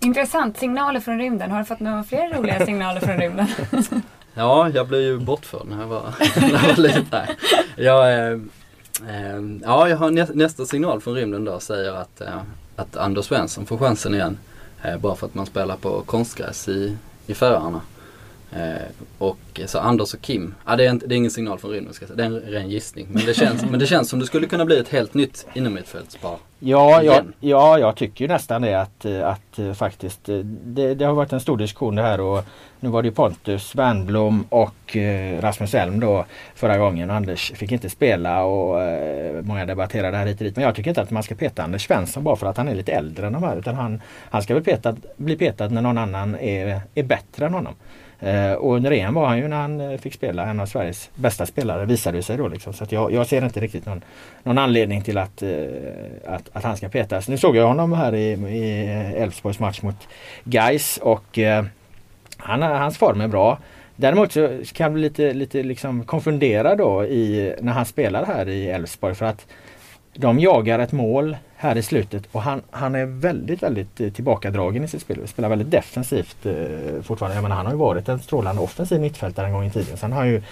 Intressant. 0.00 0.58
Signaler 0.58 1.00
från 1.00 1.18
rymden. 1.18 1.50
Har 1.50 1.58
du 1.58 1.64
fått 1.64 1.80
några 1.80 2.04
fler 2.04 2.34
roliga 2.34 2.66
signaler 2.66 3.00
från 3.00 3.16
rymden? 3.16 3.46
ja, 4.34 4.68
jag 4.68 4.88
blev 4.88 5.00
ju 5.00 5.18
bortförd 5.18 5.66
när 5.66 5.80
jag 5.80 5.86
var, 5.86 6.02
när 6.40 6.68
jag 6.68 6.76
var 6.76 6.82
liten. 6.82 7.26
Jag, 7.76 8.12
eh, 8.12 8.38
eh, 9.08 9.40
ja, 9.62 9.88
jag 9.88 9.96
har 9.96 10.10
nä 10.10 10.26
nästa 10.34 10.66
signal 10.66 11.00
från 11.00 11.14
rymden 11.14 11.44
då 11.44 11.60
säger 11.60 11.92
att, 11.92 12.20
eh, 12.20 12.42
att 12.76 12.96
Anders 12.96 13.24
Svensson 13.24 13.66
får 13.66 13.78
chansen 13.78 14.14
igen. 14.14 14.38
Eh, 14.82 14.98
bara 14.98 15.16
för 15.16 15.26
att 15.26 15.34
man 15.34 15.46
spelar 15.46 15.76
på 15.76 16.02
konstgräs 16.06 16.68
i, 16.68 16.96
i 17.26 17.34
Färöarna. 17.34 17.80
Eh, 18.52 18.82
och 19.18 19.60
så 19.66 19.78
Anders 19.78 20.14
och 20.14 20.20
Kim, 20.20 20.54
ah, 20.64 20.76
det, 20.76 20.86
är 20.86 20.90
inte, 20.90 21.06
det 21.06 21.14
är 21.14 21.16
ingen 21.16 21.30
signal 21.30 21.58
från 21.58 21.94
säga. 21.94 22.14
det 22.14 22.22
är 22.22 22.26
en 22.26 22.40
ren 22.40 22.70
gissning. 22.70 23.06
Men 23.10 23.26
det, 23.26 23.34
känns, 23.34 23.64
men 23.70 23.80
det 23.80 23.86
känns 23.86 24.08
som 24.08 24.18
det 24.18 24.26
skulle 24.26 24.46
kunna 24.46 24.64
bli 24.64 24.78
ett 24.78 24.88
helt 24.88 25.14
nytt 25.14 25.46
innermittfältspar. 25.54 26.36
Ja, 26.58 27.02
ja, 27.02 27.22
ja, 27.40 27.78
jag 27.78 27.96
tycker 27.96 28.24
ju 28.24 28.28
nästan 28.28 28.62
det 28.62 28.80
att, 28.80 29.04
att 29.04 29.58
eh, 29.58 29.72
faktiskt 29.72 30.28
eh, 30.28 30.38
det, 30.64 30.94
det, 30.94 31.04
har 31.04 31.14
varit 31.14 31.32
en 31.32 31.40
stor 31.40 31.56
diskussion 31.56 31.94
det 31.94 32.02
här 32.02 32.20
och 32.20 32.44
nu 32.80 32.88
var 32.88 33.02
det 33.02 33.10
Pontus 33.10 33.74
Wernbloom 33.74 34.46
och 34.48 34.96
Rasmus 35.40 35.74
Elm 35.74 36.00
då 36.00 36.24
förra 36.54 36.78
gången. 36.78 37.10
Anders 37.10 37.52
fick 37.54 37.72
inte 37.72 37.90
spela 37.90 38.44
och 38.44 38.80
många 39.42 39.66
debatterade 39.66 40.16
här 40.16 40.26
hit 40.26 40.38
och 40.38 40.44
dit. 40.44 40.56
Men 40.56 40.64
jag 40.64 40.74
tycker 40.74 40.90
inte 40.90 41.02
att 41.02 41.10
man 41.10 41.22
ska 41.22 41.34
peta 41.34 41.62
Anders 41.62 41.86
Svensson 41.86 42.24
bara 42.24 42.36
för 42.36 42.46
att 42.46 42.56
han 42.56 42.68
är 42.68 42.74
lite 42.74 42.92
äldre 42.92 43.26
än 43.26 43.32
de 43.32 43.42
här. 43.42 43.56
Utan 43.56 43.74
han, 43.74 44.02
han 44.30 44.42
ska 44.42 44.54
väl 44.54 44.64
petad, 44.64 44.96
bli 45.16 45.36
petad 45.36 45.68
när 45.68 45.82
någon 45.82 45.98
annan 45.98 46.34
är, 46.34 46.80
är 46.94 47.02
bättre 47.02 47.46
än 47.46 47.54
honom. 47.54 47.74
Eh, 48.20 48.52
och 48.52 48.76
under 48.76 48.90
EM 48.90 49.14
var 49.14 49.26
han 49.26 49.38
ju 49.38 49.48
när 49.48 49.56
han 49.56 49.80
eh, 49.80 49.98
fick 49.98 50.14
spela 50.14 50.46
en 50.46 50.60
av 50.60 50.66
Sveriges 50.66 51.10
bästa 51.14 51.46
spelare 51.46 51.84
visade 51.84 52.18
det 52.18 52.22
sig 52.22 52.36
då. 52.36 52.48
Liksom. 52.48 52.72
Så 52.72 52.84
att 52.84 52.92
jag, 52.92 53.12
jag 53.12 53.26
ser 53.26 53.44
inte 53.44 53.60
riktigt 53.60 53.86
någon, 53.86 54.02
någon 54.42 54.58
anledning 54.58 55.02
till 55.02 55.18
att, 55.18 55.42
eh, 55.42 55.50
att, 56.26 56.50
att, 56.52 56.64
han 56.64 56.76
ska 56.76 56.88
petas. 56.88 57.28
Nu 57.28 57.38
såg 57.38 57.56
jag 57.56 57.66
honom 57.66 57.92
här 57.92 58.14
i 58.14 58.32
Elfsborgs 59.16 59.58
match 59.58 59.82
mot 59.82 60.08
Geis 60.44 60.98
och 61.02 61.38
eh, 61.38 61.64
han, 62.36 62.62
hans 62.62 62.98
form 62.98 63.20
är 63.20 63.28
bra. 63.28 63.58
Däremot 63.96 64.32
så 64.32 64.48
kan 64.72 64.84
jag 64.84 64.92
bli 64.92 65.02
lite, 65.02 65.32
lite 65.32 65.62
liksom 65.62 66.04
konfunderad 66.04 66.78
då 66.78 67.04
i, 67.04 67.54
när 67.60 67.72
han 67.72 67.86
spelar 67.86 68.26
här 68.26 68.48
i 68.48 68.68
Elfsborg 68.68 69.14
för 69.14 69.26
att 69.26 69.46
de 70.14 70.38
jagar 70.38 70.78
ett 70.78 70.92
mål 70.92 71.36
här 71.56 71.76
i 71.76 71.82
slutet 71.82 72.22
och 72.32 72.42
han, 72.42 72.62
han 72.70 72.94
är 72.94 73.06
väldigt, 73.06 73.62
väldigt 73.62 74.00
eh, 74.00 74.10
tillbakadragen 74.12 74.84
i 74.84 74.88
sitt 74.88 75.02
spel. 75.02 75.28
Spelar 75.28 75.48
väldigt 75.48 75.70
defensivt 75.70 76.46
eh, 76.46 77.02
fortfarande. 77.02 77.36
Jag 77.36 77.42
menar, 77.42 77.56
han 77.56 77.66
har 77.66 77.72
ju 77.72 77.78
varit 77.78 78.08
en 78.08 78.18
strålande 78.18 78.62
offensiv 78.62 79.00
mittfältare 79.00 79.46
en 79.46 79.52
gång 79.52 79.64
i 79.64 79.70
tiden. 79.70 79.96
Sen 79.96 80.12
har 80.12 80.18
han 80.18 80.28
ju 80.28 80.42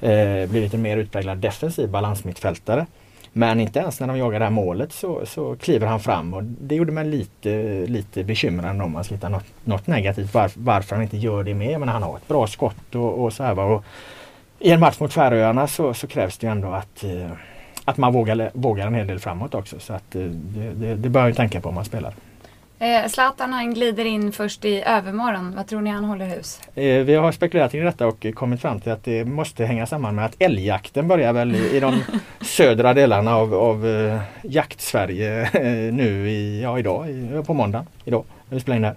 eh, 0.00 0.48
blivit 0.50 0.74
en 0.74 0.82
mer 0.82 0.96
utpräglad 0.96 1.38
defensiv 1.38 1.88
balansmittfältare. 1.88 2.86
Men 3.32 3.60
inte 3.60 3.78
ens 3.78 4.00
när 4.00 4.06
de 4.06 4.18
jagar 4.18 4.38
det 4.38 4.44
här 4.44 4.52
målet 4.52 4.92
så, 4.92 5.26
så 5.26 5.56
kliver 5.56 5.86
han 5.86 6.00
fram 6.00 6.34
och 6.34 6.44
det 6.44 6.74
gjorde 6.74 6.92
mig 6.92 7.04
lite, 7.04 7.84
lite 7.86 8.24
bekymrad 8.24 8.82
om 8.82 8.92
man 8.92 9.04
ska 9.04 9.14
hitta 9.14 9.28
något, 9.28 9.44
något 9.64 9.86
negativt 9.86 10.34
var, 10.34 10.50
varför 10.54 10.96
han 10.96 11.02
inte 11.02 11.16
gör 11.16 11.44
det 11.44 11.54
mer. 11.54 11.78
Men 11.78 11.88
han 11.88 12.02
har 12.02 12.16
ett 12.16 12.28
bra 12.28 12.46
skott 12.46 12.94
och, 12.94 13.24
och 13.24 13.32
så 13.32 13.42
här. 13.42 13.58
Och 13.58 13.84
I 14.58 14.70
en 14.70 14.80
match 14.80 15.00
mot 15.00 15.12
Färöarna 15.12 15.66
så, 15.66 15.94
så 15.94 16.06
krävs 16.06 16.38
det 16.38 16.46
ju 16.46 16.50
ändå 16.50 16.68
att 16.68 17.04
eh, 17.04 17.30
att 17.84 17.96
man 17.96 18.12
vågar, 18.12 18.50
vågar 18.54 18.86
en 18.86 18.94
hel 18.94 19.06
del 19.06 19.18
framåt 19.18 19.54
också. 19.54 19.78
Så 19.78 19.92
att 19.92 20.10
det, 20.10 20.28
det, 20.74 20.94
det 20.94 21.08
bör 21.08 21.20
man 21.20 21.28
ju 21.28 21.34
tänka 21.34 21.60
på 21.60 21.68
om 21.68 21.74
man 21.74 21.84
spelar. 21.84 22.14
Eh, 22.78 23.08
Zlatan 23.08 23.52
han 23.52 23.74
glider 23.74 24.04
in 24.04 24.32
först 24.32 24.64
i 24.64 24.82
övermorgon. 24.82 25.54
Vad 25.56 25.66
tror 25.66 25.80
ni 25.80 25.90
han 25.90 26.04
håller 26.04 26.26
hus? 26.26 26.60
Eh, 26.74 26.84
vi 26.84 27.14
har 27.14 27.32
spekulerat 27.32 27.72
kring 27.72 27.84
detta 27.84 28.06
och 28.06 28.26
kommit 28.34 28.60
fram 28.60 28.80
till 28.80 28.92
att 28.92 29.04
det 29.04 29.24
måste 29.24 29.64
hänga 29.64 29.86
samman 29.86 30.14
med 30.14 30.24
att 30.24 30.36
älgjakten 30.38 31.08
börjar 31.08 31.32
väl 31.32 31.54
i, 31.54 31.76
i 31.76 31.80
de 31.80 32.02
södra 32.40 32.94
delarna 32.94 33.36
av, 33.36 33.54
av 33.54 33.86
jakt-Sverige 34.42 35.50
nu 35.92 36.30
i, 36.30 36.62
ja, 36.62 36.78
idag, 36.78 37.10
i, 37.10 37.42
på 37.46 37.54
måndag. 37.54 37.86
Idag, 38.04 38.24
när 38.48 38.54
vi 38.54 38.60
spelar 38.60 38.76
in 38.76 38.82
det 38.82 38.88
här. 38.88 38.96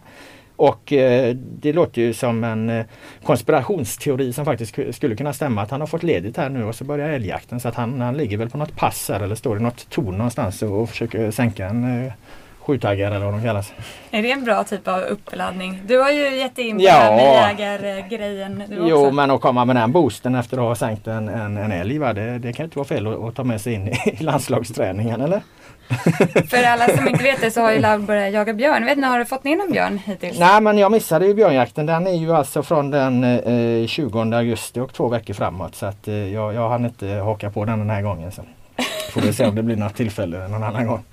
Och 0.56 0.94
eh, 0.94 1.36
det 1.36 1.74
låter 1.74 2.02
ju 2.02 2.14
som 2.14 2.44
en 2.44 2.70
eh, 2.70 2.86
konspirationsteori 3.24 4.34
som 4.34 4.46
faktiskt 4.46 4.76
skulle 4.92 5.16
kunna 5.16 5.34
stämma 5.34 5.62
att 5.62 5.72
han 5.72 5.80
har 5.80 5.88
fått 5.88 6.04
ledigt 6.04 6.38
här 6.38 6.50
nu 6.50 6.64
och 6.64 6.76
så 6.76 6.84
börjar 6.84 7.10
älgjakten 7.10 7.60
så 7.60 7.68
att 7.68 7.76
han, 7.76 8.02
han 8.02 8.18
ligger 8.18 8.38
väl 8.38 8.50
på 8.50 8.58
något 8.58 8.76
pass 8.76 9.10
här 9.10 9.20
eller 9.20 9.36
står 9.36 9.58
i 9.58 9.62
något 9.62 9.90
torn 9.90 10.18
någonstans 10.18 10.62
och, 10.62 10.82
och 10.82 10.90
försöker 10.90 11.32
sänka 11.32 11.66
en 11.66 12.06
eh, 12.06 12.14
sjutaggar 12.66 13.12
eller 13.12 13.26
vad 13.26 13.34
de 13.34 13.44
kallas. 13.44 13.74
Är 14.12 14.22
det 14.22 14.32
en 14.32 14.44
bra 14.44 14.64
typ 14.64 14.88
av 14.88 15.00
uppladdning? 15.00 15.82
Du 15.88 16.00
har 16.00 16.12
ju 16.12 16.36
gett 16.36 16.58
in 16.58 16.78
på 16.78 16.84
ja. 16.84 16.94
det 16.94 17.00
här 17.00 17.16
med 17.16 17.60
jägargrejen. 17.60 18.64
Jo 18.70 19.12
men 19.12 19.32
att 19.32 19.42
komma 19.42 19.66
med 19.66 19.76
den 19.76 19.92
boosten 19.92 20.36
efter 20.36 20.58
att 20.58 20.64
ha 20.64 20.76
sänkt 20.76 21.08
en, 21.08 21.30
en, 21.30 21.58
en 21.58 21.72
älg 21.72 21.98
va? 21.98 22.14
Det, 22.14 22.40
det 22.40 22.54
kan 22.54 22.64
inte 22.64 22.78
vara 22.78 22.88
fel 22.88 23.08
att, 23.08 23.24
att 23.24 23.36
ta 23.36 23.44
med 23.44 23.62
sig 23.62 23.74
in 23.74 23.88
i 23.88 24.18
landslagsträningen 24.20 25.22
eller? 25.22 25.42
För 26.50 26.64
alla 26.64 26.98
som 26.98 27.08
inte 27.08 27.24
vet 27.24 27.42
det 27.42 27.52
så 27.52 27.62
har 27.62 27.72
ju 27.72 27.80
Laud 27.80 28.06
börjat 28.06 28.34
jaga 28.34 28.54
björn. 28.54 28.86
Vet 28.86 28.98
ni, 28.98 29.08
har 29.08 29.20
du 29.20 29.26
fått 29.26 29.44
ner 29.44 29.56
någon 29.56 29.72
björn 29.72 29.98
hittills? 30.06 30.40
Nej 30.40 30.62
men 30.62 30.78
jag 30.78 30.92
missade 30.92 31.28
ju 31.28 31.34
björnjakten. 31.34 31.86
Den 31.86 32.08
är 32.08 32.16
ju 32.16 32.36
alltså 32.36 32.64
från 32.64 32.92
den 32.92 33.24
eh, 33.24 33.88
20 33.88 34.20
augusti 34.20 34.80
och 34.80 34.94
två 34.94 35.08
veckor 35.08 35.34
framåt. 35.34 35.76
Så 35.76 35.86
att 35.86 36.08
eh, 36.08 36.34
jag, 36.34 36.54
jag 36.54 36.70
hann 36.70 36.86
inte 36.86 37.08
haka 37.08 37.50
på 37.50 37.66
den 37.66 37.80
den 37.80 37.90
här 37.90 38.02
gången. 38.02 38.32
Så. 38.32 38.42
Får 39.12 39.22
vi 39.22 39.34
se 39.34 39.46
om 39.46 39.56
det 39.56 39.64
blir 39.64 39.76
något 39.76 39.96
tillfälle 39.96 40.48
någon 40.48 40.64
annan 40.64 40.88
gång. 40.88 41.04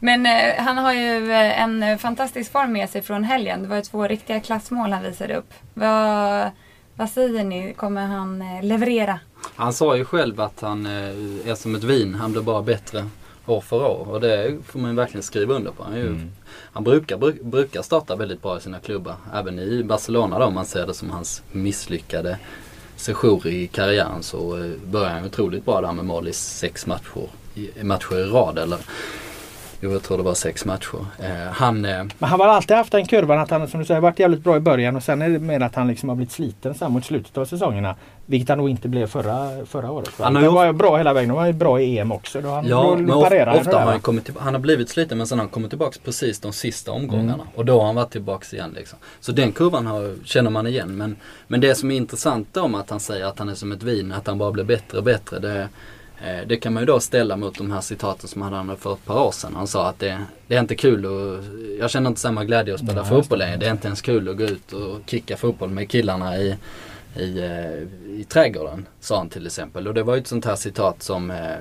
Men 0.00 0.26
eh, 0.26 0.54
han 0.58 0.78
har 0.78 0.92
ju 0.92 1.32
eh, 1.32 1.62
en 1.62 1.98
fantastisk 1.98 2.52
form 2.52 2.72
med 2.72 2.90
sig 2.90 3.02
från 3.02 3.24
helgen. 3.24 3.62
Det 3.62 3.68
var 3.68 3.76
ju 3.76 3.82
två 3.82 4.06
riktiga 4.06 4.40
klassmål 4.40 4.92
han 4.92 5.02
visade 5.02 5.36
upp. 5.36 5.54
Vad, 5.74 6.50
vad 6.94 7.10
säger 7.10 7.44
ni? 7.44 7.74
Kommer 7.76 8.06
han 8.06 8.42
eh, 8.42 8.62
leverera? 8.62 9.18
Han 9.56 9.72
sa 9.72 9.96
ju 9.96 10.04
själv 10.04 10.40
att 10.40 10.60
han 10.60 10.86
eh, 10.86 11.50
är 11.50 11.54
som 11.54 11.74
ett 11.74 11.84
vin. 11.84 12.14
Han 12.14 12.32
blir 12.32 12.42
bara 12.42 12.62
bättre 12.62 13.04
år 13.46 13.60
för 13.60 13.76
år. 13.76 14.08
Och 14.10 14.20
det 14.20 14.56
får 14.66 14.78
man 14.78 14.96
verkligen 14.96 15.22
skriva 15.22 15.54
under 15.54 15.70
på. 15.70 15.84
Han, 15.84 15.96
ju, 15.96 16.06
mm. 16.06 16.30
han 16.72 16.84
brukar, 16.84 17.16
bruk, 17.16 17.42
brukar 17.42 17.82
starta 17.82 18.16
väldigt 18.16 18.42
bra 18.42 18.58
i 18.58 18.60
sina 18.60 18.80
klubbar. 18.80 19.16
Även 19.34 19.58
i 19.58 19.84
Barcelona 19.84 20.38
då, 20.38 20.44
om 20.44 20.54
man 20.54 20.66
ser 20.66 20.86
det 20.86 20.94
som 20.94 21.10
hans 21.10 21.42
misslyckade 21.52 22.38
sejour 22.96 23.46
i 23.46 23.66
karriären 23.66 24.22
så 24.22 24.56
eh, 24.56 24.70
börjar 24.86 25.10
han 25.10 25.24
otroligt 25.24 25.64
bra 25.64 25.80
där 25.80 25.92
med 25.92 26.04
mål 26.04 26.28
i 26.28 26.32
sex 26.32 26.86
matcher, 26.86 27.28
matcher 27.82 28.18
i 28.18 28.24
rad. 28.24 28.58
Eller 28.58 28.78
Jo, 29.84 29.92
jag 29.92 30.02
tror 30.02 30.16
det 30.16 30.22
var 30.22 30.34
sex 30.34 30.64
matcher. 30.64 31.06
Eh, 31.18 31.52
han, 31.52 31.84
eh, 31.84 32.04
Men 32.18 32.30
han 32.30 32.40
har 32.40 32.46
alltid 32.46 32.76
haft 32.76 32.92
den 32.92 33.06
kurvan 33.06 33.38
att 33.38 33.50
han 33.50 33.68
som 33.68 33.80
du 33.80 33.86
säger 33.86 34.00
varit 34.00 34.18
jävligt 34.18 34.44
bra 34.44 34.56
i 34.56 34.60
början 34.60 34.96
och 34.96 35.02
sen 35.02 35.22
är 35.22 35.28
det 35.28 35.38
mer 35.38 35.60
att 35.60 35.74
han 35.74 35.88
liksom 35.88 36.08
har 36.08 36.16
blivit 36.16 36.32
sliten 36.32 36.74
sen 36.74 36.92
mot 36.92 37.04
slutet 37.04 37.38
av 37.38 37.44
säsongerna. 37.44 37.94
Vilket 38.26 38.48
han 38.48 38.58
nog 38.58 38.70
inte 38.70 38.88
blev 38.88 39.06
förra, 39.06 39.66
förra 39.66 39.90
året. 39.90 40.10
Han 40.18 40.36
har 40.36 40.48
var 40.48 40.72
bra 40.72 40.96
hela 40.96 41.12
vägen. 41.12 41.30
Han 41.30 41.38
var 41.38 41.52
bra 41.52 41.80
i 41.80 41.98
EM 41.98 42.12
också. 42.12 42.40
Då 42.40 42.48
han, 42.48 42.66
ja, 42.66 42.82
då, 42.82 42.96
men 42.96 43.10
ofta, 43.10 43.52
ofta 43.52 43.78
har 43.78 43.90
han, 43.92 44.00
kommit 44.00 44.24
till, 44.24 44.34
han 44.38 44.54
har 44.54 44.60
blivit 44.60 44.88
sliten 44.88 45.18
men 45.18 45.26
sen 45.26 45.38
har 45.38 45.44
han 45.44 45.50
kommit 45.50 45.70
tillbaka 45.70 45.98
precis 46.04 46.40
de 46.40 46.52
sista 46.52 46.92
omgångarna. 46.92 47.34
Mm. 47.34 47.46
Och 47.54 47.64
då 47.64 47.78
har 47.78 47.86
han 47.86 47.94
varit 47.94 48.10
tillbaka 48.10 48.56
igen. 48.56 48.72
Liksom. 48.76 48.98
Så 49.20 49.32
den 49.32 49.52
kurvan 49.52 49.86
har, 49.86 50.14
känner 50.24 50.50
man 50.50 50.66
igen. 50.66 50.96
Men, 50.96 51.16
men 51.46 51.60
det 51.60 51.74
som 51.74 51.90
är 51.90 51.96
intressant 51.96 52.56
om 52.56 52.74
att 52.74 52.90
han 52.90 53.00
säger 53.00 53.26
att 53.26 53.38
han 53.38 53.48
är 53.48 53.54
som 53.54 53.72
ett 53.72 53.82
vin, 53.82 54.12
att 54.12 54.26
han 54.26 54.38
bara 54.38 54.52
blir 54.52 54.64
bättre 54.64 54.98
och 54.98 55.04
bättre. 55.04 55.38
Det, 55.38 55.68
det 56.46 56.56
kan 56.56 56.72
man 56.72 56.82
ju 56.82 56.86
då 56.86 57.00
ställa 57.00 57.36
mot 57.36 57.58
de 57.58 57.70
här 57.70 57.80
citaten 57.80 58.28
som 58.28 58.42
han 58.42 58.52
hade 58.52 58.76
för 58.76 58.92
ett 58.92 59.04
par 59.04 59.22
år 59.22 59.32
sedan. 59.32 59.54
Han 59.54 59.66
sa 59.66 59.88
att 59.88 59.98
det, 59.98 60.22
det 60.46 60.56
är 60.56 60.60
inte 60.60 60.74
kul 60.74 61.06
att, 61.06 61.44
jag 61.78 61.90
känner 61.90 62.08
inte 62.08 62.20
samma 62.20 62.44
glädje 62.44 62.74
att 62.74 62.80
spela 62.80 63.00
Nej, 63.00 63.10
fotboll 63.10 63.38
längre. 63.38 63.56
Det 63.56 63.66
är 63.66 63.70
inte 63.70 63.86
ens 63.86 64.02
kul 64.02 64.28
att 64.28 64.36
gå 64.36 64.44
ut 64.44 64.72
och 64.72 65.00
kicka 65.06 65.36
fotboll 65.36 65.70
med 65.70 65.90
killarna 65.90 66.38
i, 66.38 66.56
i, 67.16 67.38
eh, 67.38 68.18
i 68.20 68.26
trädgården. 68.28 68.86
Sa 69.00 69.18
han 69.18 69.28
till 69.28 69.46
exempel. 69.46 69.88
Och 69.88 69.94
det 69.94 70.02
var 70.02 70.14
ju 70.14 70.20
ett 70.20 70.26
sånt 70.26 70.44
här 70.44 70.56
citat 70.56 71.02
som, 71.02 71.30
eh, 71.30 71.56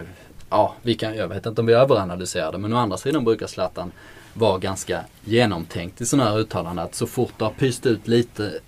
ja, 0.49 0.75
vi 0.81 0.95
kan, 0.95 1.15
jag 1.15 1.27
vet 1.27 1.45
inte 1.45 1.61
om 1.61 1.67
vi 1.67 1.73
överanalyserar 1.73 2.51
det 2.51 2.57
men 2.57 2.73
å 2.73 2.77
andra 2.77 2.97
sidan 2.97 3.23
brukar 3.23 3.47
Zlatan 3.47 3.91
vara 4.33 4.57
ganska 4.57 4.99
genomtänkt 5.25 6.01
i 6.01 6.05
sådana 6.05 6.29
här 6.29 6.39
uttalanden. 6.39 6.85
Att 6.85 6.95
så 6.95 7.07
fort 7.07 7.33
det 7.37 7.45
har 7.45 7.51
pyst 7.51 7.85
ut 7.85 8.07
lite, 8.07 8.59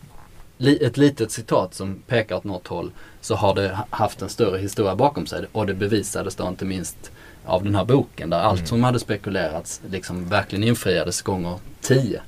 ett 0.60 0.98
litet 0.98 1.32
citat 1.32 1.74
som 1.74 1.96
pekar 2.08 2.36
åt 2.36 2.44
något 2.44 2.68
håll 2.68 2.92
så 3.22 3.36
har 3.36 3.56
det 3.56 3.80
haft 3.90 4.22
en 4.22 4.30
större 4.30 4.58
historia 4.58 4.96
bakom 4.96 5.26
sig. 5.26 5.46
Och 5.52 5.68
det 5.68 5.74
bevisades 5.74 6.36
då 6.36 6.48
inte 6.48 6.66
minst 6.66 7.12
av 7.46 7.64
den 7.64 7.76
här 7.76 7.86
boken 7.86 8.30
där 8.30 8.40
allt 8.40 8.60
mm. 8.60 8.68
som 8.68 8.84
hade 8.84 9.00
spekulerats 9.00 9.82
liksom 9.90 10.30
verkligen 10.30 10.64
infriades 10.64 11.22
gånger 11.22 11.60
tio. 11.82 12.22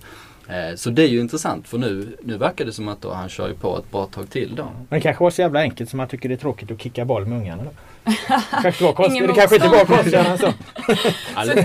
Eh, 0.50 0.76
så 0.76 0.90
det 0.90 1.04
är 1.04 1.08
ju 1.08 1.20
intressant 1.20 1.68
för 1.68 1.78
nu, 1.78 2.18
nu 2.24 2.38
verkar 2.38 2.66
det 2.66 2.72
som 2.72 2.88
att 2.88 3.02
då 3.02 3.14
han 3.14 3.30
kör 3.30 3.48
ju 3.48 3.54
på 3.54 3.78
ett 3.78 3.92
bra 3.92 4.06
tag 4.06 4.30
till 4.30 4.56
då. 4.56 4.64
Men 4.64 5.00
det 5.00 5.02
kanske 5.02 5.24
var 5.24 5.32
så 5.32 5.42
jävla 5.42 5.60
enkelt 5.60 5.90
som 5.90 6.00
han 6.00 6.08
tycker 6.08 6.30
det 6.30 6.36
är 6.36 6.40
tråkigt 6.40 6.72
att 6.72 6.82
kicka 6.82 7.06
boll 7.06 7.26
med 7.26 7.38
ungarna 7.38 7.64
då? 7.64 7.72
kanske 8.62 8.84
var 8.84 8.94
konstigt. 8.94 9.28
det 9.28 9.34
kanske 9.34 9.56
inte 9.56 9.68
var 9.68 9.86
konstigare 9.86 10.28
än 10.28 10.38
så. 10.38 10.46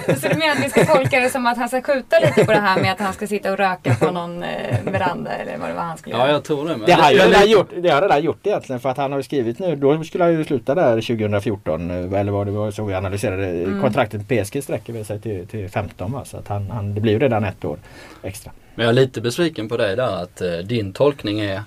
så. 0.07 0.21
Så 0.21 0.29
du 0.29 0.35
menar 0.35 0.53
att 0.53 0.65
vi 0.65 0.71
ska 0.71 0.85
tolka 0.85 1.21
det 1.21 1.31
som 1.31 1.47
att 1.47 1.59
han 1.59 1.69
ska 1.69 1.83
skjuta 1.83 2.19
lite 2.19 2.45
på 2.45 2.53
det 2.53 2.61
här 2.61 2.81
med 2.81 2.93
att 2.93 3.01
han 3.01 3.13
ska 3.13 3.27
sitta 3.27 3.53
och 3.53 3.59
röka 3.59 3.95
på 3.95 4.11
någon 4.11 4.43
eh, 4.43 4.83
veranda 4.85 5.31
eller 5.31 5.59
vad 5.59 5.69
det 5.69 5.75
var 5.75 5.83
han 5.83 5.99
skulle 5.99 6.17
göra? 6.17 6.27
Ja 6.27 6.33
jag 6.33 6.45
tror 6.45 6.69
det. 6.69 6.77
Men 6.77 6.87
det, 6.87 6.93
har 6.93 7.11
jag 7.11 7.29
redan 7.29 7.51
gjort, 7.51 7.71
det 7.77 7.89
har 7.89 7.97
jag 7.97 8.05
redan 8.05 8.23
gjort 8.23 8.47
egentligen 8.47 8.81
för 8.81 8.89
att 8.89 8.97
han 8.97 9.13
har 9.13 9.19
ju 9.19 9.23
skrivit 9.23 9.59
nu, 9.59 9.77
då 9.77 10.05
skulle 10.05 10.25
han 10.25 10.33
ju 10.33 10.45
sluta 10.45 10.75
där 10.75 11.01
2014 11.01 11.91
eh, 11.91 12.21
eller 12.21 12.33
vad 12.33 12.47
det 12.47 12.51
var 12.51 12.71
så 12.71 12.85
vi 12.85 12.95
analyserade. 12.95 13.47
Mm. 13.47 13.81
Kontraktet 13.81 14.29
PSG 14.29 14.63
sträcker 14.63 15.05
sig 15.05 15.21
till, 15.21 15.47
till 15.47 15.69
15 15.69 16.13
va? 16.13 16.25
så 16.25 16.37
att 16.37 16.49
han, 16.49 16.71
han, 16.71 16.95
det 16.95 17.01
blir 17.01 17.13
ju 17.13 17.19
redan 17.19 17.45
ett 17.45 17.65
år 17.65 17.79
extra. 18.23 18.53
Men 18.75 18.85
jag 18.85 18.89
är 18.89 18.93
lite 18.93 19.21
besviken 19.21 19.69
på 19.69 19.77
dig 19.77 19.97
där 19.97 20.23
att 20.23 20.41
eh, 20.41 20.53
din 20.53 20.93
tolkning 20.93 21.41
är 21.41 21.63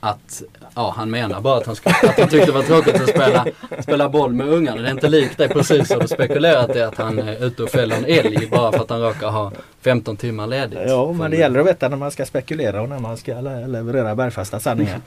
att 0.00 0.42
ja, 0.74 0.94
han 0.96 1.10
menar 1.10 1.40
bara 1.40 1.56
att 1.56 1.66
han, 1.66 1.76
ska, 1.76 1.90
att 1.90 2.18
han 2.18 2.28
tyckte 2.28 2.46
det 2.46 2.52
var 2.52 2.62
tråkigt 2.62 2.94
att 2.94 3.08
spela, 3.08 3.46
spela 3.80 4.08
boll 4.08 4.32
med 4.32 4.48
ungarna. 4.48 4.82
Det 4.82 4.88
är 4.88 4.92
inte 4.92 5.08
likt 5.08 5.38
dig 5.38 5.48
precis 5.48 5.90
har 5.90 6.00
du 6.00 6.08
spekulerat 6.08 6.76
i 6.76 6.82
att 6.82 6.98
han 6.98 7.18
är 7.18 7.46
ute 7.46 7.62
och 7.62 7.70
fäller 7.70 7.96
en 7.96 8.04
älg 8.04 8.48
bara 8.50 8.72
för 8.72 8.80
att 8.80 8.90
han 8.90 9.00
råkar 9.00 9.28
ha 9.28 9.52
15 9.80 10.16
timmar 10.16 10.46
ledigt. 10.46 10.78
Ja, 10.86 11.12
men 11.12 11.30
det 11.30 11.36
gäller 11.36 11.60
att 11.60 11.66
veta 11.66 11.88
när 11.88 11.96
man 11.96 12.10
ska 12.10 12.26
spekulera 12.26 12.82
och 12.82 12.88
när 12.88 12.98
man 12.98 13.16
ska 13.16 13.40
leverera 13.40 14.14
bergfasta 14.14 14.60
sanningar. 14.60 15.00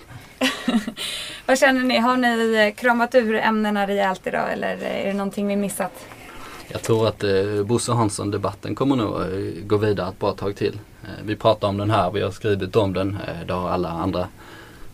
Vad 1.46 1.60
känner 1.60 1.84
ni? 1.84 1.98
Har 1.98 2.18
ni 2.18 2.68
eh, 2.68 2.82
kramat 2.82 3.16
ur 3.16 3.36
ämnena 3.36 3.88
rejält 3.88 4.28
idag 4.28 4.54
eller 4.54 4.78
är 4.84 5.06
det 5.06 5.14
någonting 5.14 5.48
vi 5.48 5.56
missat? 5.56 6.06
Jag 6.72 6.82
tror 6.82 7.08
att 7.08 7.24
eh, 7.24 7.64
Bosse 7.64 7.92
Hansson 7.92 8.32
debatten 8.32 8.76
kommer 8.76 8.96
nog 8.96 9.22
eh, 9.22 9.64
gå 9.64 9.78
vidare 9.78 10.10
ett 10.10 10.20
bra 10.20 10.32
tag 10.32 10.56
till. 10.56 10.80
Eh, 11.04 11.26
vi 11.26 11.36
pratar 11.36 11.68
om 11.68 11.78
den 11.78 11.90
här, 11.90 12.12
vi 12.12 12.22
har 12.22 12.32
skrivit 12.32 12.76
om 12.76 12.94
den. 12.94 13.18
Eh, 13.28 13.48
det 13.48 13.54
har 13.54 13.70
alla 13.70 13.90
andra 13.90 14.28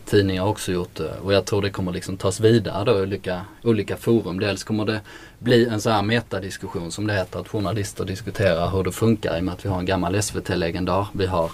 tidningar 0.04 0.44
också 0.44 0.72
gjort. 0.72 1.00
Eh, 1.00 1.06
och 1.24 1.32
jag 1.32 1.44
tror 1.44 1.62
det 1.62 1.70
kommer 1.70 1.92
liksom 1.92 2.16
tas 2.16 2.40
vidare 2.40 2.84
då 2.84 2.98
i 2.98 3.02
olika, 3.02 3.40
olika 3.62 3.96
forum. 3.96 4.40
Dels 4.40 4.64
kommer 4.64 4.84
det 4.84 5.00
bli 5.38 5.66
en 5.66 5.80
sån 5.80 5.92
här 5.92 6.02
metadiskussion 6.02 6.92
som 6.92 7.06
det 7.06 7.14
heter. 7.14 7.40
Att 7.40 7.48
journalister 7.48 8.04
diskuterar 8.04 8.70
hur 8.70 8.84
det 8.84 8.92
funkar 8.92 9.36
i 9.36 9.40
och 9.40 9.44
med 9.44 9.54
att 9.54 9.64
vi 9.64 9.68
har 9.68 9.78
en 9.78 9.86
gammal 9.86 10.22
SVT-legendar. 10.22 11.06
Vi 11.12 11.26
har 11.26 11.50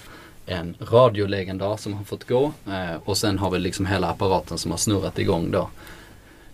en 0.46 0.74
radiolegendar 0.80 1.76
som 1.76 1.92
har 1.92 2.04
fått 2.04 2.28
gå. 2.28 2.52
Eh, 2.66 2.96
och 3.04 3.16
sen 3.16 3.38
har 3.38 3.50
vi 3.50 3.58
liksom 3.58 3.86
hela 3.86 4.08
apparaten 4.10 4.58
som 4.58 4.70
har 4.70 4.78
snurrat 4.78 5.18
igång 5.18 5.50
då. 5.50 5.68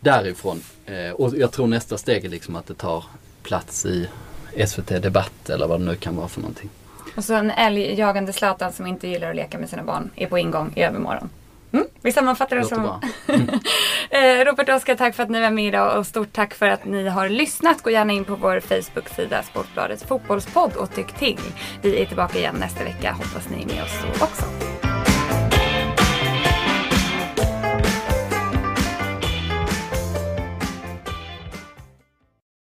Därifrån. 0.01 0.63
Eh, 0.87 1.11
och 1.11 1.37
jag 1.37 1.53
tror 1.53 1.67
nästa 1.67 1.99
steg 1.99 2.25
är 2.25 2.29
liksom 2.29 2.57
att 2.57 2.67
det 2.67 2.75
tar 2.75 3.05
plats 3.49 3.87
i 3.87 4.09
SVT 4.67 5.03
Debatt 5.03 5.51
eller 5.51 5.67
vad 5.67 5.81
det 5.81 5.85
nu 5.85 5.95
kan 5.95 6.17
vara 6.17 6.29
för 6.29 6.41
någonting. 6.41 6.71
Och 7.17 7.25
så 7.25 7.35
en 7.35 7.51
älgjagande 7.51 8.33
Zlatan 8.33 8.73
som 8.73 8.87
inte 8.87 9.09
gillar 9.09 9.31
att 9.31 9.37
leka 9.37 9.59
med 9.59 9.69
sina 9.69 9.83
barn 9.83 10.11
är 10.17 10.27
på 10.27 10.39
ingång 10.39 10.73
i 10.77 10.83
övermorgon. 10.83 11.31
Mm, 11.73 11.87
vi 12.03 12.13
sammanfattar 12.13 12.57
det 12.57 12.65
som... 12.65 13.01
Robert 14.45 14.69
och 14.69 14.75
Oskar, 14.75 14.95
tack 14.95 15.15
för 15.15 15.23
att 15.23 15.29
ni 15.29 15.41
var 15.41 15.51
med 15.51 15.67
idag 15.67 15.99
och 15.99 16.07
stort 16.07 16.33
tack 16.33 16.55
för 16.55 16.69
att 16.69 16.85
ni 16.85 17.09
har 17.09 17.29
lyssnat. 17.29 17.83
Gå 17.83 17.91
gärna 17.91 18.13
in 18.13 18.25
på 18.25 18.35
vår 18.35 18.61
Facebook-sida 18.61 19.43
Sportbladets 19.43 20.05
fotbollspodd 20.05 20.77
och 20.77 20.95
tyck 20.95 21.13
till. 21.13 21.41
Vi 21.83 22.03
är 22.03 22.07
tillbaka 22.07 22.39
igen 22.39 22.57
nästa 22.61 22.85
vecka. 22.85 23.13
Hoppas 23.13 23.49
ni 23.49 23.63
är 23.63 23.67
med 23.67 23.85
oss 23.85 23.99
då 24.03 24.25
också. 24.25 24.45